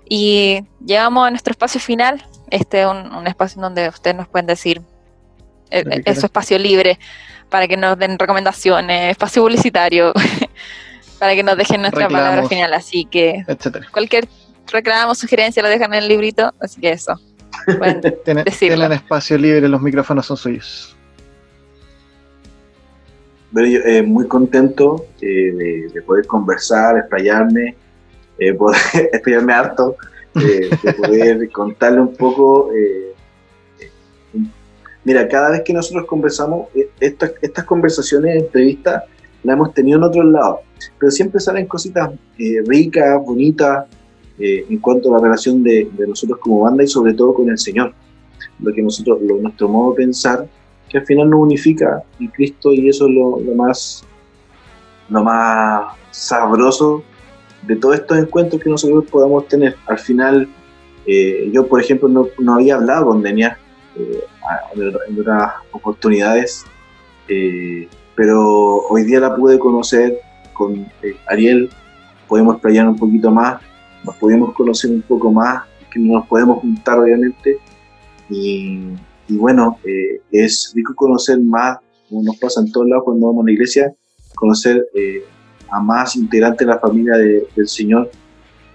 [0.07, 2.23] Y llegamos a nuestro espacio final.
[2.51, 4.81] Este es un, espacio donde ustedes nos pueden decir
[5.71, 6.99] eh, eh, es, su espacio libre
[7.49, 10.13] para que nos den recomendaciones, espacio publicitario,
[11.19, 12.75] para que nos dejen nuestra palabra final.
[12.75, 13.43] Así que
[13.91, 14.27] cualquier
[14.71, 16.53] reclamo, sugerencia lo dejan en el librito.
[16.61, 17.19] Así que eso.
[18.23, 20.95] tienen, espacio libre, los micrófonos son suyos.
[23.55, 27.75] Eh, muy contento eh, de, poder conversar, explayarme,
[28.39, 28.77] eh, poder
[29.13, 29.95] explayarme harto,
[30.33, 32.69] de poder contarle un poco.
[35.03, 36.67] mira, cada vez que nosotros conversamos,
[36.99, 39.03] estas, estas conversaciones, entrevistas,
[39.43, 40.59] las hemos tenido en otros lados,
[40.99, 42.11] pero siempre salen cositas
[42.65, 43.85] ricas, bonitas,
[44.39, 47.57] eh, en cuanto a la relación de, nosotros como banda y sobre todo con el
[47.57, 47.93] Señor.
[48.59, 50.47] Lo que nosotros, lo, nuestro modo de pensar,
[50.88, 54.03] que al final nos unifica en Cristo y eso es lo, más,
[55.09, 57.03] lo más sabroso
[57.64, 59.76] de todos estos encuentros que nosotros podamos tener.
[59.88, 60.47] Al final,
[61.05, 63.58] eh, yo por ejemplo no, no, había hablado con Denia
[63.95, 64.24] eh,
[64.76, 66.66] en otras oportunidades,
[68.16, 70.20] pero hoy día la pude conocer
[70.53, 70.88] con
[71.28, 71.70] Ariel,
[72.28, 73.62] podemos playar un poquito más
[74.08, 77.60] nos podemos conocer un poco más, que no nos podemos juntar obviamente.
[78.30, 78.95] Y,
[79.30, 81.78] bueno, eh, es rico conocer más,
[82.10, 83.93] como nos pasa en todos lados cuando vamos a la iglesia,
[84.36, 85.24] conocer eh,
[85.70, 88.09] a más integrantes de la familia del Señor.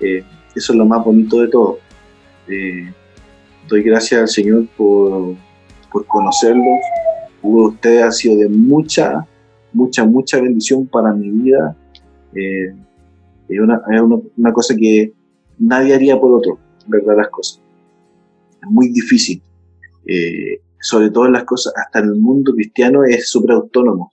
[0.00, 0.24] Eh,
[0.54, 1.78] eso es lo más bonito de todo.
[3.68, 5.34] doy gracias al Señor por,
[5.90, 6.80] por conocerlos.
[7.42, 9.26] Ustedes han sido de mucha,
[9.72, 11.76] mucha, mucha bendición para mi vida.
[12.34, 13.80] es una,
[14.36, 15.12] una, cosa que
[15.58, 17.16] nadie haría por otro, ¿verdad?
[17.16, 17.60] Las cosas.
[18.62, 19.42] Es muy difícil.
[20.06, 24.11] Eh, sobre todo en las cosas, hasta en el mundo cristiano es súper autónomo.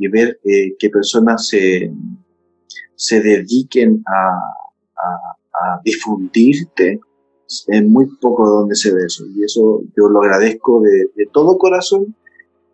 [0.00, 1.92] Y ver eh, que personas se,
[2.96, 4.30] se dediquen a,
[4.96, 6.98] a, difundirte,
[7.66, 9.24] es muy poco donde se ve eso.
[9.36, 12.14] Y eso yo lo agradezco de, de todo corazón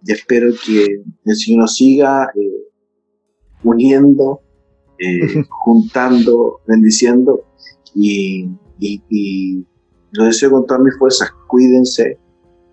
[0.05, 2.69] y espero que el Señor nos siga eh,
[3.65, 4.41] uniendo,
[5.51, 7.45] juntando, bendiciendo
[7.95, 8.49] y,
[8.79, 9.65] y,
[10.13, 11.31] lo deseo con todas mis fuerzas.
[11.49, 12.19] Cuídense,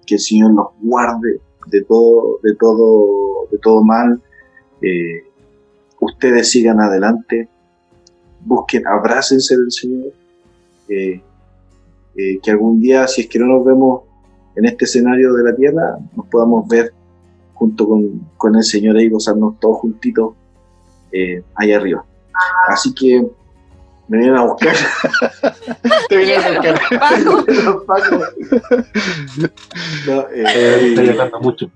[0.05, 4.21] que el Señor los guarde de todo, de todo, de todo mal.
[4.83, 5.23] Eh,
[6.01, 7.47] ustedes sigan adelante,
[8.41, 10.11] busquen, abrácense del Señor.
[10.89, 11.21] Eh,
[12.15, 14.01] eh, que algún día, si es que no nos vemos
[14.55, 16.93] en este escenario de la tierra, nos podamos ver
[17.53, 20.35] junto con, con el Señor y gozarnos todos juntitos
[21.55, 22.03] ahí arriba.
[22.67, 23.23] Así que
[24.07, 24.75] me vienen a buscar.
[26.09, 26.79] Te vienen a buscar.
[27.63, 28.29] Los pacos.
[30.05, 31.71] No, eh, Estoy hablando mucho.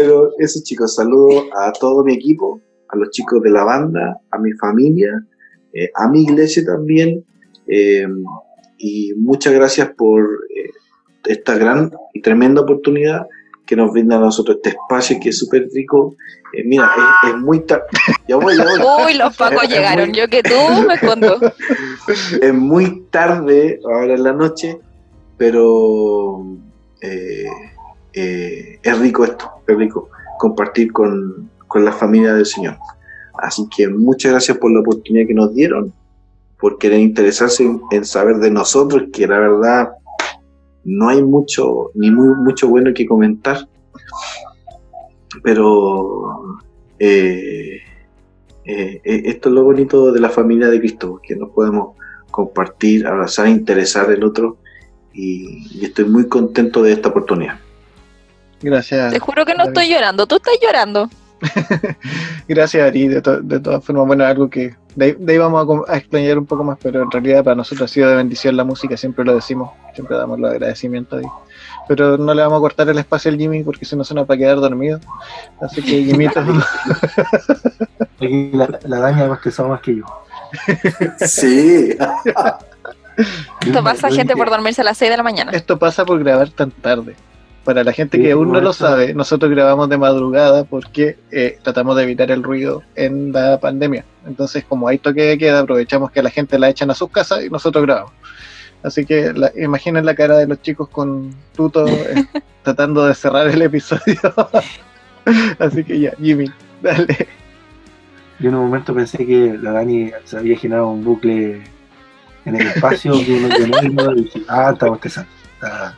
[0.00, 4.38] Pero eso, chicos, saludo a todo mi equipo, a los chicos de la banda, a
[4.38, 5.10] mi familia,
[5.72, 7.24] eh, a mi iglesia también.
[8.78, 10.24] y muchas gracias por
[11.24, 13.26] esta gran y tremenda oportunidad
[13.66, 16.14] que nos brinda a nosotros este espacio que es súper rico.
[16.54, 16.90] Eh, mira,
[17.26, 17.84] es, muy tarde.
[18.26, 19.06] Ya voy, ya voy.
[19.06, 20.12] Uy, los pacos llegaron.
[20.12, 20.54] Yo que tú
[20.86, 21.38] me escondo.
[22.40, 24.80] es muy tarde ahora en la noche,
[25.36, 26.46] pero
[27.02, 27.46] eh,
[28.12, 32.76] eh, es rico esto, es rico compartir con, con la familia del Señor.
[33.40, 35.92] Así que muchas gracias por la oportunidad que nos dieron,
[36.60, 39.90] por querer interesarse en, en saber de nosotros, que la verdad
[40.84, 43.68] no hay mucho, ni muy, mucho bueno que comentar,
[45.42, 46.58] pero
[46.98, 47.78] eh,
[48.64, 51.96] eh, eh, esto es lo bonito de la familia de Cristo, que nos podemos
[52.30, 54.58] compartir, abrazar, interesar el otro,
[55.12, 57.60] y, estoy muy contento de esta oportunidad.
[58.60, 59.12] Gracias.
[59.12, 61.08] Te juro que no estoy llorando, tú estás llorando.
[62.48, 63.08] Gracias, Ari.
[63.08, 66.64] De, de, todas formas, bueno, algo que de, ahí vamos a, a, explañar un poco
[66.64, 69.70] más, pero en realidad para nosotros ha sido de bendición la música, siempre lo decimos.
[69.94, 71.30] siempre damos los agradecimientos ahí.
[71.86, 74.28] Pero no le vamos a cortar el espacio al Jimmy porque si no se nos
[74.28, 75.00] va a quedar dormido.
[75.60, 75.98] Así que.
[78.16, 80.04] Aquí la, la daña más que más que yo.
[81.18, 81.96] Sí.
[83.64, 85.52] Esto pasa gente por dormirse a las 6 de la mañana.
[85.52, 87.14] Esto pasa por grabar tan tarde.
[87.68, 91.58] Para la gente que Sí, aún no lo sabe, nosotros grabamos de madrugada porque eh,
[91.62, 94.06] tratamos de evitar el ruido en la pandemia.
[94.26, 97.44] Entonces, como hay toque de queda, aprovechamos que la gente la echan a sus casas
[97.44, 98.12] y nosotros grabamos.
[98.82, 102.24] Así que la- imaginen la cara de los chicos con tuto eh,
[102.62, 104.18] tratando de cerrar el episodio.
[105.58, 106.50] Así que ya, Jimmy,
[106.80, 107.28] dale.
[108.38, 111.60] Yo en un momento pensé que la Dani se había generado un bucle
[112.46, 115.30] en el espacio, que uno que no iba, y dije, ah, está bostezando.
[115.52, 115.94] Está,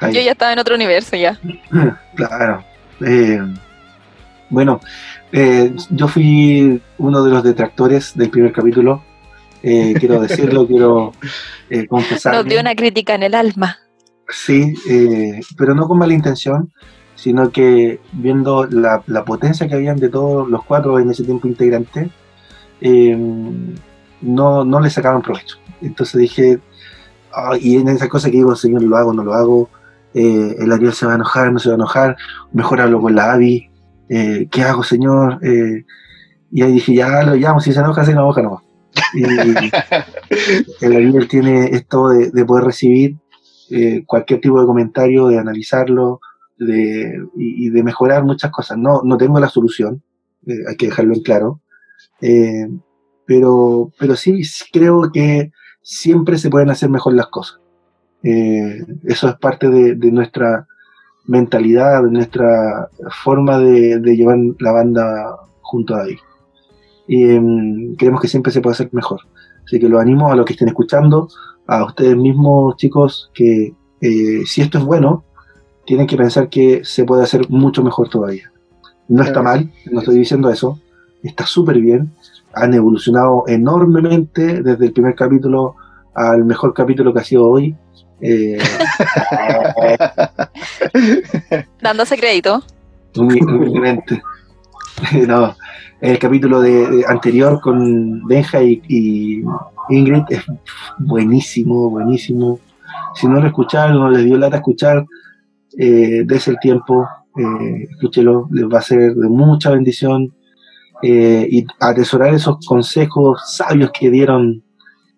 [0.00, 1.38] Yo ya estaba en otro universo ya.
[2.14, 2.64] Claro.
[3.00, 3.40] Eh,
[4.50, 4.80] bueno,
[5.32, 9.02] eh, yo fui uno de los detractores del primer capítulo.
[9.62, 11.12] Eh, quiero decirlo, quiero
[11.88, 12.34] confesar.
[12.34, 13.78] Nos dio una crítica en el alma.
[14.28, 14.74] Sí,
[15.58, 16.72] pero no con mala intención,
[17.14, 21.46] sino que viendo la, la potencia que habían de todos los cuatro en ese tiempo
[21.46, 22.08] integrantes,
[22.80, 23.16] eh,
[24.20, 25.56] no, no le sacaban provecho.
[25.80, 26.60] Entonces dije,
[27.34, 29.70] ah, y en esa cosa que digo, señor, lo hago, no lo hago,
[30.14, 32.16] eh, el Ariel se va a enojar, no se va a enojar,
[32.52, 33.70] mejor hablo con la Abby,
[34.08, 35.38] eh, ¿qué hago, señor?
[35.42, 35.84] Eh,
[36.50, 38.62] y ahí dije, ya lo llamo, si se enoja, se enoja, no.
[39.14, 39.24] Y
[40.84, 43.16] el Ariel tiene esto de, de poder recibir
[43.70, 46.20] eh, cualquier tipo de comentario, de analizarlo
[46.58, 48.78] de, y, de mejorar muchas cosas.
[48.78, 50.02] No, no tengo la solución,
[50.46, 51.60] hay que dejarlo en claro,
[53.26, 55.50] pero, pero sí creo que
[55.84, 57.60] siempre se pueden hacer mejor las cosas.
[58.24, 60.66] Eh, eso es parte de, de nuestra
[61.26, 62.88] mentalidad, de nuestra
[63.22, 66.18] forma de, de llevar la banda junto a David.
[67.06, 69.20] Y em, creemos que siempre se puede hacer mejor.
[69.64, 71.28] Así que los animo a los que estén escuchando,
[71.66, 75.24] a ustedes mismos, chicos, que eh, si esto es bueno,
[75.86, 78.50] tienen que pensar que se puede hacer mucho mejor todavía.
[79.08, 80.78] No está mal, no estoy diciendo eso,
[81.22, 82.10] está súper bien.
[82.56, 85.76] Han evolucionado enormemente desde el primer capítulo
[86.14, 87.76] al mejor capítulo que ha sido hoy.
[88.20, 88.58] Eh,
[91.82, 92.62] Dándose crédito.
[93.14, 94.22] Humi- humildemente.
[95.26, 95.54] no,
[96.00, 99.44] el capítulo de, de anterior con Benja y, y
[99.90, 100.42] Ingrid es
[100.98, 102.60] buenísimo, buenísimo.
[103.14, 105.04] Si no lo escucharon, no les dio lata escuchar,
[105.76, 110.32] eh, des el tiempo, eh, escúchelo, les va a ser de mucha bendición
[111.06, 114.62] eh, y atesorar esos consejos sabios que dieron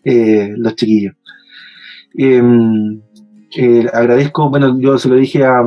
[0.02, 1.14] eh, los chiquillos.
[2.18, 3.00] Em,
[3.56, 5.62] eh, agradezco, bueno, yo se lo dije a,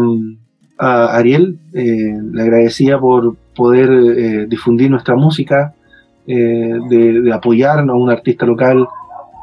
[0.78, 5.74] a Ariel, le agradecía por poder difundir nuestra música,
[6.26, 8.88] de, de apoyar a un artista local,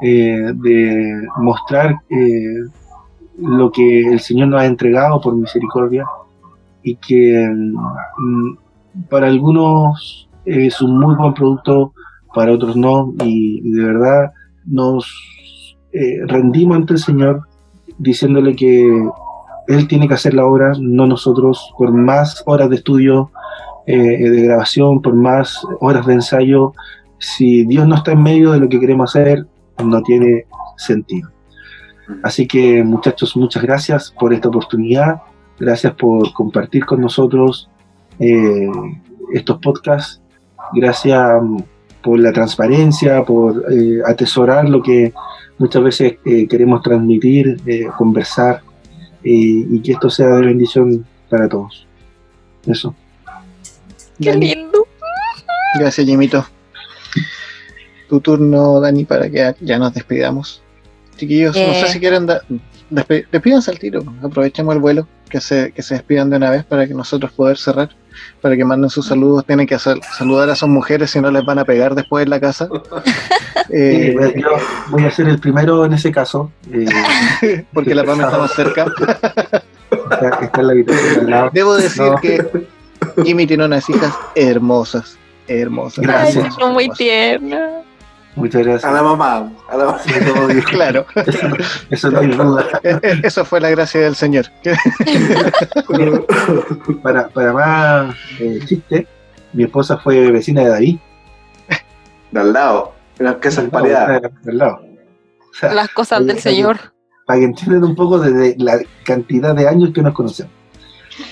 [0.02, 1.96] de mostrar
[3.38, 6.04] lo que el Señor nos ha entregado por misericordia
[6.82, 8.56] y que mm,
[9.08, 11.92] para algunos es un muy buen producto,
[12.34, 14.32] para otros no, y, de verdad
[14.66, 15.07] nos
[15.92, 17.42] eh, rendimos ante el Señor
[17.99, 19.09] diciéndole que
[19.68, 23.30] Él tiene que hacer la obra, no nosotros, por más horas de estudio,
[23.86, 26.72] eh, de grabación, por más horas de ensayo,
[27.18, 29.47] si Dios no está en medio de lo que queremos hacer,
[29.82, 31.30] no tiene sentido.
[32.22, 35.22] Así que muchachos, muchas gracias por esta oportunidad,
[35.59, 37.68] gracias por compartir con nosotros
[38.18, 38.70] eh,
[39.32, 40.22] estos podcasts,
[40.74, 41.58] gracias mm,
[42.02, 45.12] por la transparencia, por eh, atesorar lo que
[45.58, 48.62] muchas veces eh, queremos transmitir, eh, conversar
[49.24, 49.30] eh,
[49.70, 51.86] y que esto sea de bendición para todos.
[52.66, 52.94] Eso.
[54.20, 54.54] Qué Dani.
[54.54, 54.86] lindo.
[55.78, 56.44] Gracias, Jimito.
[58.08, 60.62] Tu turno, Dani, para que ya nos despidamos.
[61.16, 62.42] Chiquillos, no sé si quieren dar.
[62.90, 66.64] despe- Despídanse al tiro, aprovechemos el vuelo, que se, que se despidan de una vez
[66.64, 67.90] para que nosotros poder cerrar,
[68.40, 69.44] para que manden sus saludos.
[69.44, 72.30] Tienen que hacer, saludar a sus mujeres, si no les van a pegar después en
[72.30, 72.68] la casa.
[73.68, 74.50] Eh, yo
[74.90, 76.52] voy a ser el primero en ese caso.
[76.72, 78.84] eh, porque la PAM está más cerca.
[79.90, 81.50] está, está en la habitación al lado.
[81.52, 82.14] Debo decir No.
[82.20, 82.46] que
[83.24, 85.18] Jimmy tiene unas hijas hermosas,
[85.48, 86.04] hermosas.
[86.04, 86.54] Gracias.
[86.54, 87.84] son muy hermosas.
[88.37, 88.93] Muchas A gracias.
[88.93, 89.99] la mamá, a la mamá.
[90.70, 91.49] Claro, Eso,
[91.91, 92.64] eso no hay duda.
[93.22, 94.47] Eso fue la gracia del Señor.
[97.03, 99.07] Para, para más eh, chiste,
[99.53, 100.99] mi esposa fue vecina de David.
[102.30, 104.22] De al lado, en las casas pareadas.
[104.47, 104.80] al lado.
[105.51, 106.39] O sea, Las cosas del.
[106.39, 106.76] Señor.
[107.26, 110.53] para que entiendan un poco de, de la cantidad de años que nos conocemos.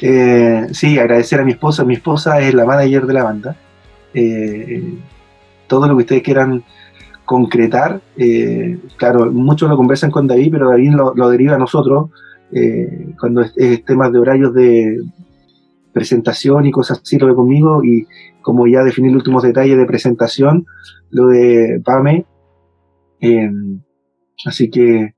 [0.01, 1.85] Eh, sí, agradecer a mi esposa.
[1.85, 3.57] Mi esposa es la manager de la banda.
[4.15, 4.95] Eh,
[5.67, 6.65] todo lo que ustedes quieran
[7.25, 12.11] concretar, eh, claro, muchos lo conversan con David, pero David lo, deriva a nosotros,
[12.53, 15.01] eh, cuando es, temas de horarios de
[15.93, 18.07] presentación y cosas así, lo ve conmigo, y
[18.43, 20.67] como ya definir los últimos detalles de presentación,
[21.11, 22.27] lo de PAME,
[24.45, 25.15] así que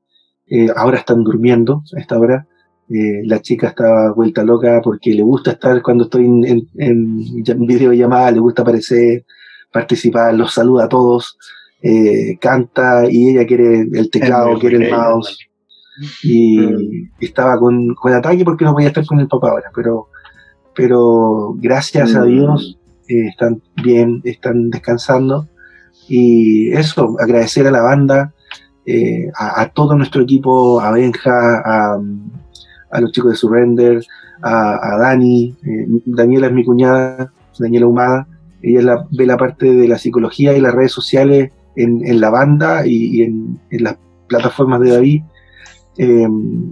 [0.77, 2.47] ahora están durmiendo a esta hora,
[2.89, 8.31] eh, la chica está vuelta loca porque le gusta estar cuando estoy en, en, videollamada,
[8.31, 9.25] le gusta aparecer,
[9.73, 11.37] participar, los saluda a todos,
[11.83, 15.39] eh, canta y ella quiere el teclado, quiere el mouse.
[16.23, 17.11] Y mm.
[17.21, 20.09] estaba con, con, ataque porque no podía estar con el papá ahora, pero,
[20.75, 22.29] pero gracias a mm.
[22.29, 25.47] Dios eh, están bien, están descansando.
[26.09, 28.33] Y eso, agradecer a la banda,
[29.35, 31.99] a, a, todo nuestro equipo, a Benja, a,
[32.91, 34.03] a los chicos de Surrender,
[34.43, 38.29] a, Dani, eh, Daniela es mi cuñada, Daniela Humada,
[38.63, 43.23] ella ve la parte de la psicología y las redes sociales en, la banda y,
[43.23, 43.97] en, las
[44.29, 45.23] plataformas de David.
[45.99, 46.27] Eh,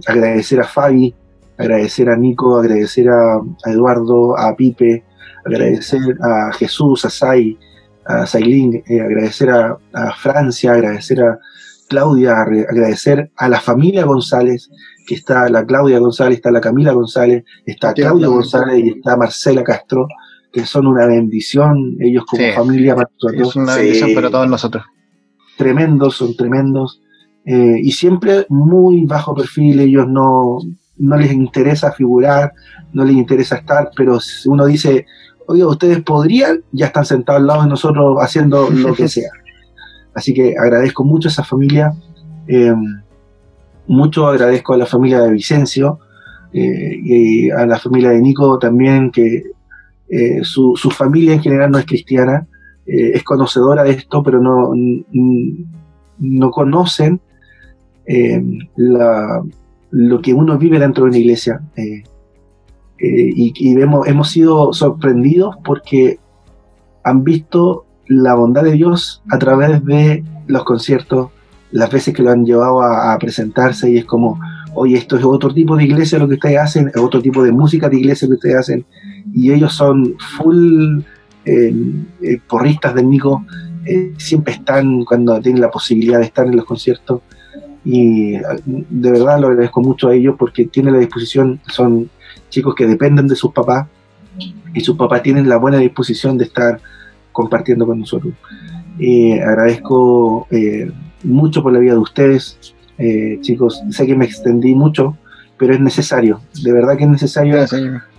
[0.07, 1.13] agradecer a Fabi,
[1.57, 5.03] agradecer a Nico, agradecer a, Eduardo, a Pipe,
[5.45, 7.57] agradecer a Jesús, a Sai,
[8.05, 9.77] a Sailín, eh, agradecer a,
[10.17, 11.39] Francia, agradecer a
[11.87, 14.69] Claudia, agradecer a la familia González,
[15.07, 19.63] que está la Claudia González, está la Camila González, está Claudia González y está Marcela
[19.63, 20.07] Castro,
[20.51, 24.83] que son una bendición, ellos como familia para Es una bendición para todos nosotros.
[25.57, 27.01] Tremendos, son tremendos.
[27.45, 30.57] Eh, y siempre muy bajo perfil, ellos no,
[30.97, 32.53] no les interesa figurar,
[32.93, 35.05] no les interesa estar, pero si uno dice,
[35.47, 39.29] oye, ustedes podrían, ya están sentados al lado de nosotros haciendo lo que sea.
[40.15, 41.93] Así que agradezco mucho a esa familia.
[42.47, 42.73] Eh,
[43.87, 45.99] mucho agradezco a la familia de Vicencio
[46.53, 49.43] eh, y a la familia de Nico también, que
[50.09, 52.47] eh, su, familia en general no es cristiana,
[52.85, 54.71] eh, es conocedora de esto, pero no,
[56.19, 57.19] no conocen
[58.77, 61.61] lo que uno vive dentro de una iglesia.
[61.77, 62.03] y,
[62.99, 66.19] y vemos, hemos sido sorprendidos porque
[67.03, 71.29] han visto la bondad de Dios a través de los conciertos,
[71.71, 74.39] las veces que lo han llevado a, presentarse y es como,
[74.73, 77.51] oye, esto es otro tipo de iglesia lo que ustedes hacen, es otro tipo de
[77.51, 78.85] música de iglesia que ustedes hacen,
[79.33, 81.14] y ellos son full eh, eh,
[82.47, 83.45] porristas del Nico,
[83.85, 87.21] eh, siempre están cuando tienen la posibilidad de estar en los conciertos,
[87.83, 92.09] y de verdad lo agradezco mucho a ellos porque tienen la disposición, son
[92.49, 93.87] chicos que dependen de sus papás,
[94.73, 96.79] y sus papás tienen la buena disposición de estar
[97.31, 98.33] compartiendo con nosotros.
[99.45, 100.47] agradezco
[101.23, 102.57] mucho por la vida de ustedes,
[102.97, 103.81] eh, chicos.
[103.89, 105.17] Sé que me extendí mucho,
[105.57, 107.57] pero es necesario, de verdad que es necesario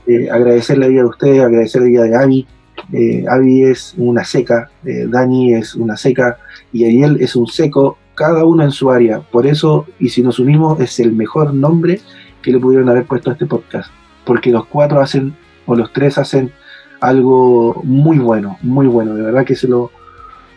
[0.06, 2.46] eh, agradecer la vida de ustedes, agradecer la vida de Avi.
[2.92, 6.38] Eh, Avi es una seca, Dani es una seca
[6.72, 9.20] y Ariel es un seco, cada uno en su área.
[9.20, 12.00] Por eso, y si nos unimos, es el mejor nombre
[12.42, 13.90] que le pudieron haber puesto a este podcast,
[14.24, 16.52] porque los cuatro hacen, o los tres hacen
[17.00, 19.90] algo muy bueno, muy bueno, de verdad que se lo,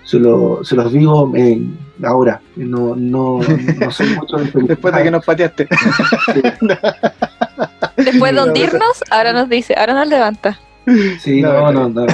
[0.04, 1.32] se, lo, se los digo
[2.04, 3.40] ahora, no, no,
[3.80, 5.68] no soy mucho de Después de que nos pateaste.
[7.98, 10.60] Después de hundirnos, ahora nos dice, ahora nos levanta.
[11.20, 12.06] Sí, no, no, no,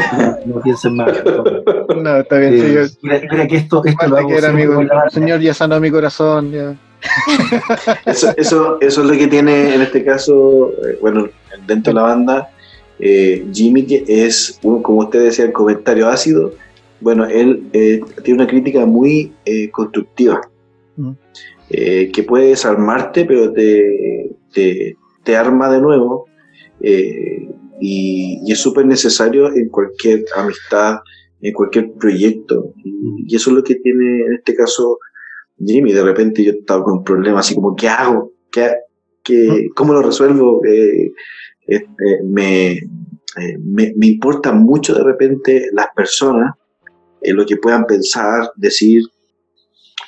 [0.46, 1.24] no, piensen mal.
[1.96, 5.54] No, está bien, eh, Mira, que esto, esto lo hago que amigo, el Señor ya
[5.54, 6.52] sanó mi corazón.
[6.52, 6.76] Ya.
[8.06, 11.30] Eso, eso, eso es lo que tiene en este caso, eh, bueno,
[11.68, 12.50] dentro de la banda,
[13.00, 16.54] eh, Jimmy, que es, un, como usted decía, el comentario ácido,
[17.02, 20.42] bueno, él eh, tiene una crítica muy eh, constructiva,
[20.96, 21.12] mm.
[21.70, 24.26] eh, que puede desarmarte, pero te,
[25.24, 26.28] te, arma de nuevo,
[27.80, 30.98] y, es súper necesario en cualquier amistad,
[31.42, 33.26] en cualquier proyecto, mm.
[33.28, 35.00] y, eso es lo que tiene en este caso
[35.58, 35.94] Jimmy.
[35.94, 38.34] De repente yo estaba con un problema así como, ¿qué hago?
[38.52, 38.72] ¿Qué,
[39.24, 39.68] qué.
[39.76, 40.62] ¿Cómo lo resuelvo?
[42.24, 42.80] me,
[43.60, 46.54] me, me importan mucho de repente las personas
[47.34, 49.04] lo que puedan pensar, decir,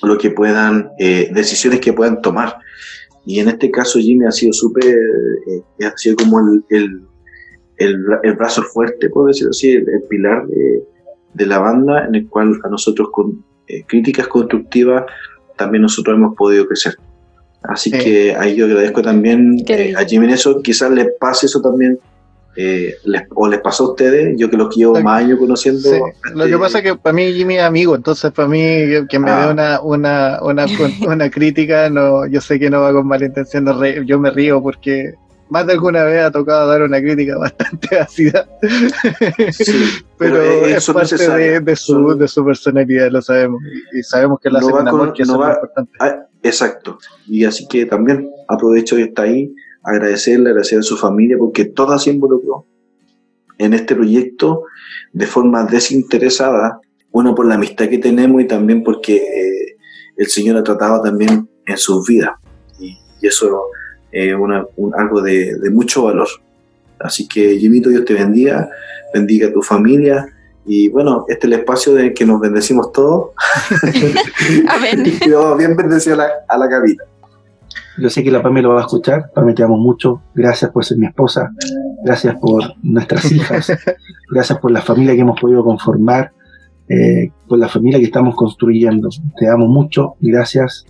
[0.03, 2.57] lo que puedan, eh, decisiones que puedan tomar.
[3.25, 7.01] Y en este caso Jimmy ha sido súper, eh, ha sido como el, el,
[7.77, 8.05] el,
[8.35, 10.83] brazo fuerte, puedo decir así, el, pilar de,
[11.33, 15.03] de, la banda en el cual a nosotros con eh, críticas constructivas
[15.55, 16.95] también nosotros hemos podido crecer.
[17.63, 19.57] Así que ahí yo agradezco también
[19.97, 21.99] a Jimmy eso, quizás le pase eso también
[22.55, 22.95] eh,
[23.35, 25.89] o les pasó a ustedes, yo que los llevo más años conociendo.
[26.33, 28.59] Lo que pasa es que para mí Jimmy es amigo, entonces para mí
[29.09, 29.51] que me dé ah.
[29.51, 30.65] una, una, una,
[31.07, 33.67] una, crítica, no, yo sé que no va con mala intención,
[34.05, 35.13] yo me río porque
[35.49, 38.47] más de alguna vez ha tocado dar una crítica bastante ácida.
[40.17, 43.61] pero, es, parte de, su, de, su, personalidad, lo sabemos.
[43.93, 45.91] Y, sabemos que la hace con que es importante.
[46.43, 46.97] exacto.
[47.27, 49.53] Y así que también aprovecho de estar ahí,
[49.83, 52.65] agradecerle, agradecer a su familia, porque toda se involucró
[53.57, 54.63] en este proyecto
[55.13, 56.79] de forma desinteresada,
[57.11, 59.77] uno por la amistad que tenemos y también porque eh,
[60.17, 62.31] el Señor ha tratado también en sus vidas.
[62.79, 63.61] Y, eso
[64.11, 66.27] es algo de, mucho valor.
[66.99, 68.69] Así que, Jimito, Dios te bendiga,
[69.13, 70.27] bendiga a tu familia.
[70.65, 73.29] Y bueno, este es el espacio de que nos bendecimos todos.
[74.69, 75.03] Amén.
[75.25, 77.03] y vamos bien bendecidos a la, a la cabina.
[77.99, 79.31] Yo sé que la Pamela lo va a escuchar.
[79.33, 80.21] Pamela, te amo mucho.
[80.35, 81.51] Gracias por ser mi esposa.
[82.03, 83.71] Gracias por nuestras hijas.
[84.29, 86.31] Gracias por la familia que hemos podido conformar.
[86.89, 89.09] Eh, por la familia que estamos construyendo.
[89.37, 90.15] Te amo mucho.
[90.19, 90.85] Gracias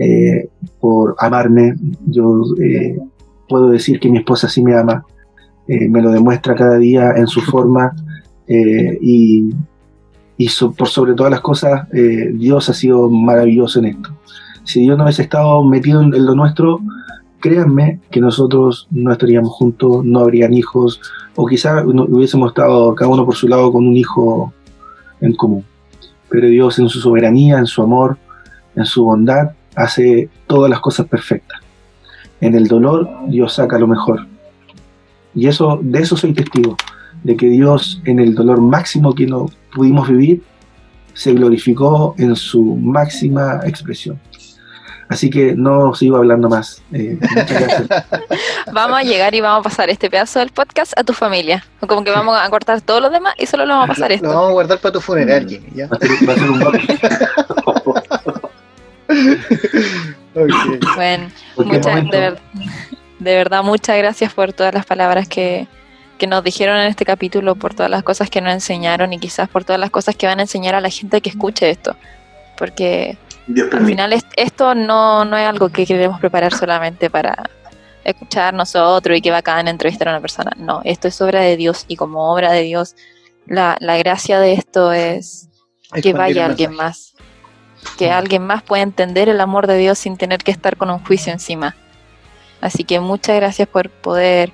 [0.00, 0.48] eh,
[0.80, 1.74] por amarme.
[2.06, 2.98] Yo eh,
[3.48, 5.04] puedo decir que mi esposa sí me ama.
[5.68, 7.94] me lo demuestra cada día en su forma.
[8.48, 9.54] y,
[10.36, 14.10] y por sobre todas las cosas, Dios ha sido maravilloso en esto
[14.64, 16.80] si Dios no hubiese estado metido en, lo nuestro,
[17.40, 21.00] créanme que nosotros no estaríamos juntos, no habrían hijos,
[21.36, 24.52] o quizás hubiésemos estado cada uno por su lado con un hijo
[25.20, 25.64] en común.
[26.28, 28.16] Pero Dios en su soberanía, en su amor,
[28.76, 31.60] en su bondad, hace todas las cosas perfectas.
[32.40, 34.26] En el dolor Dios saca lo mejor.
[35.34, 36.76] Y eso, de eso soy testigo,
[37.22, 40.42] de que Dios en el dolor máximo que no pudimos vivir,
[41.14, 44.18] se glorificó en su máxima expresión.
[45.10, 46.80] Así que no sigo hablando más.
[46.92, 47.18] Eh,
[48.72, 51.64] vamos a llegar y vamos a pasar este pedazo del podcast a tu familia.
[51.80, 54.28] Como que vamos a cortar todos los demás y solo lo vamos a pasar esto.
[54.28, 55.66] Lo vamos a guardar para tu funeral, Jimmy.
[55.74, 55.88] ¿ya?
[55.88, 56.60] Va a ser, un
[60.94, 62.36] Bueno, muchas, de,
[63.18, 65.66] de, verdad, muchas gracias por todas las palabras que,
[66.18, 69.48] que nos dijeron en este capítulo, por todas las cosas que nos enseñaron y quizás
[69.48, 71.96] por todas las cosas que van a enseñar a la gente que escuche esto.
[72.56, 73.16] Porque
[73.72, 77.50] al final esto no, no es algo que queremos preparar solamente para
[78.04, 80.52] escuchar nosotros y que bacán entrevistar a una persona.
[80.56, 82.96] No, esto es obra de Dios y como obra de Dios,
[83.46, 85.48] la, gracia de esto es
[86.02, 87.09] que vaya alguien más.
[87.96, 90.98] Que alguien más pueda entender el amor de Dios sin tener que estar con un
[90.98, 91.76] juicio encima.
[92.60, 94.52] Así que muchas gracias por poder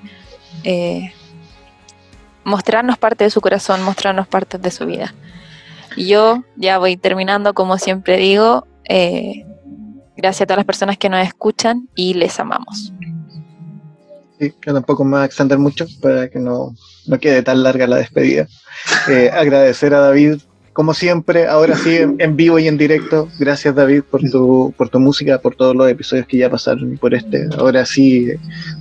[0.62, 1.12] eh,
[2.44, 5.14] mostrarnos parte de su corazón, mostrarnos parte de su vida.
[5.96, 9.44] Y yo ya voy terminando, como siempre digo, eh,
[10.16, 12.92] gracias a todas las personas que nos escuchan y les amamos.
[14.38, 16.74] Sí, yo tampoco me voy a extender mucho para que no,
[17.06, 18.46] no quede tan larga la despedida.
[19.08, 20.40] Eh, agradecer a David
[20.76, 23.30] como siempre, ahora sí, en, vivo y en directo.
[23.38, 27.14] Gracias, David, por tu, por tu música, por todos los episodios que ya pasaron por
[27.14, 27.48] este.
[27.56, 28.28] Ahora sí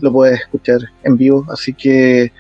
[0.02, 1.46] lo puedes escuchar en vivo.
[1.50, 2.34] Así que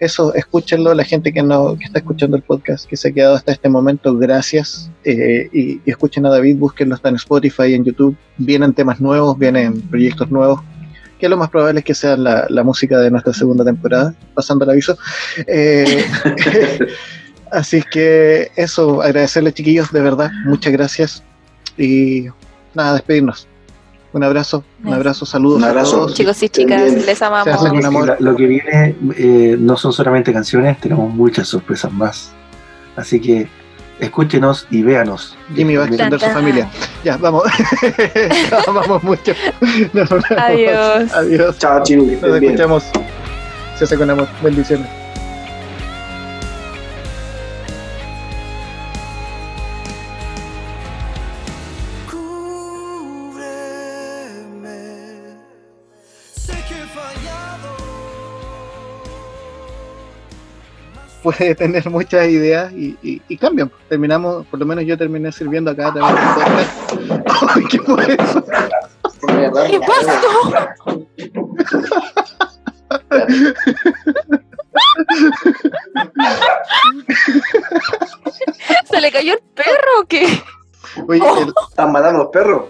[0.00, 0.92] eso, escúchenlo.
[0.92, 3.68] La gente que, no, que está escuchando el podcast, que se ha quedado hasta este
[3.68, 4.90] momento, gracias.
[5.04, 8.16] Eh, y, escuchen a David, búsquenlo, está en Spotify, en YouTube.
[8.38, 10.60] Vienen temas nuevos, vienen proyectos nuevos
[11.20, 14.64] que lo más probable es que sea la, la música de nuestra segunda temporada, pasando
[14.64, 14.98] el aviso.
[15.46, 16.04] Eh,
[17.50, 21.22] Así que eso, agradecerle chiquillos, de verdad, muchas gracias.
[21.78, 22.26] Y
[22.74, 23.46] nada, despedirnos.
[24.12, 25.58] Un abrazo, un abrazo, saludos.
[25.58, 25.96] Un abrazo.
[25.96, 26.14] A todos.
[26.14, 28.18] Chicos y chicas, les amamos.
[28.18, 32.32] Lo que viene eh, no son solamente canciones, tenemos muchas sorpresas más.
[32.96, 33.46] Así que
[34.00, 35.36] escúchenos y véanos.
[35.54, 36.68] Jimmy va a extender su familia.
[37.04, 37.42] Ya, vamos.
[38.66, 39.32] vamos mucho.
[40.38, 41.12] Adiós.
[41.12, 41.58] Adiós.
[41.58, 42.06] Chao, chicos.
[42.22, 42.84] Nos escuchamos.
[43.76, 44.28] Se hace con amor.
[44.42, 45.05] Bendiciones.
[61.26, 63.68] Puede tener muchas ideas y, y, cambian.
[63.88, 66.16] Terminamos, por lo menos yo terminé sirviendo acá también.
[67.68, 68.44] ¿Qué fue eso?
[69.66, 70.68] ¿Qué pasó?
[78.84, 80.26] ¿Se le cayó el perro o qué?
[81.08, 81.22] Oye,
[81.68, 82.66] ¿están matando los perros?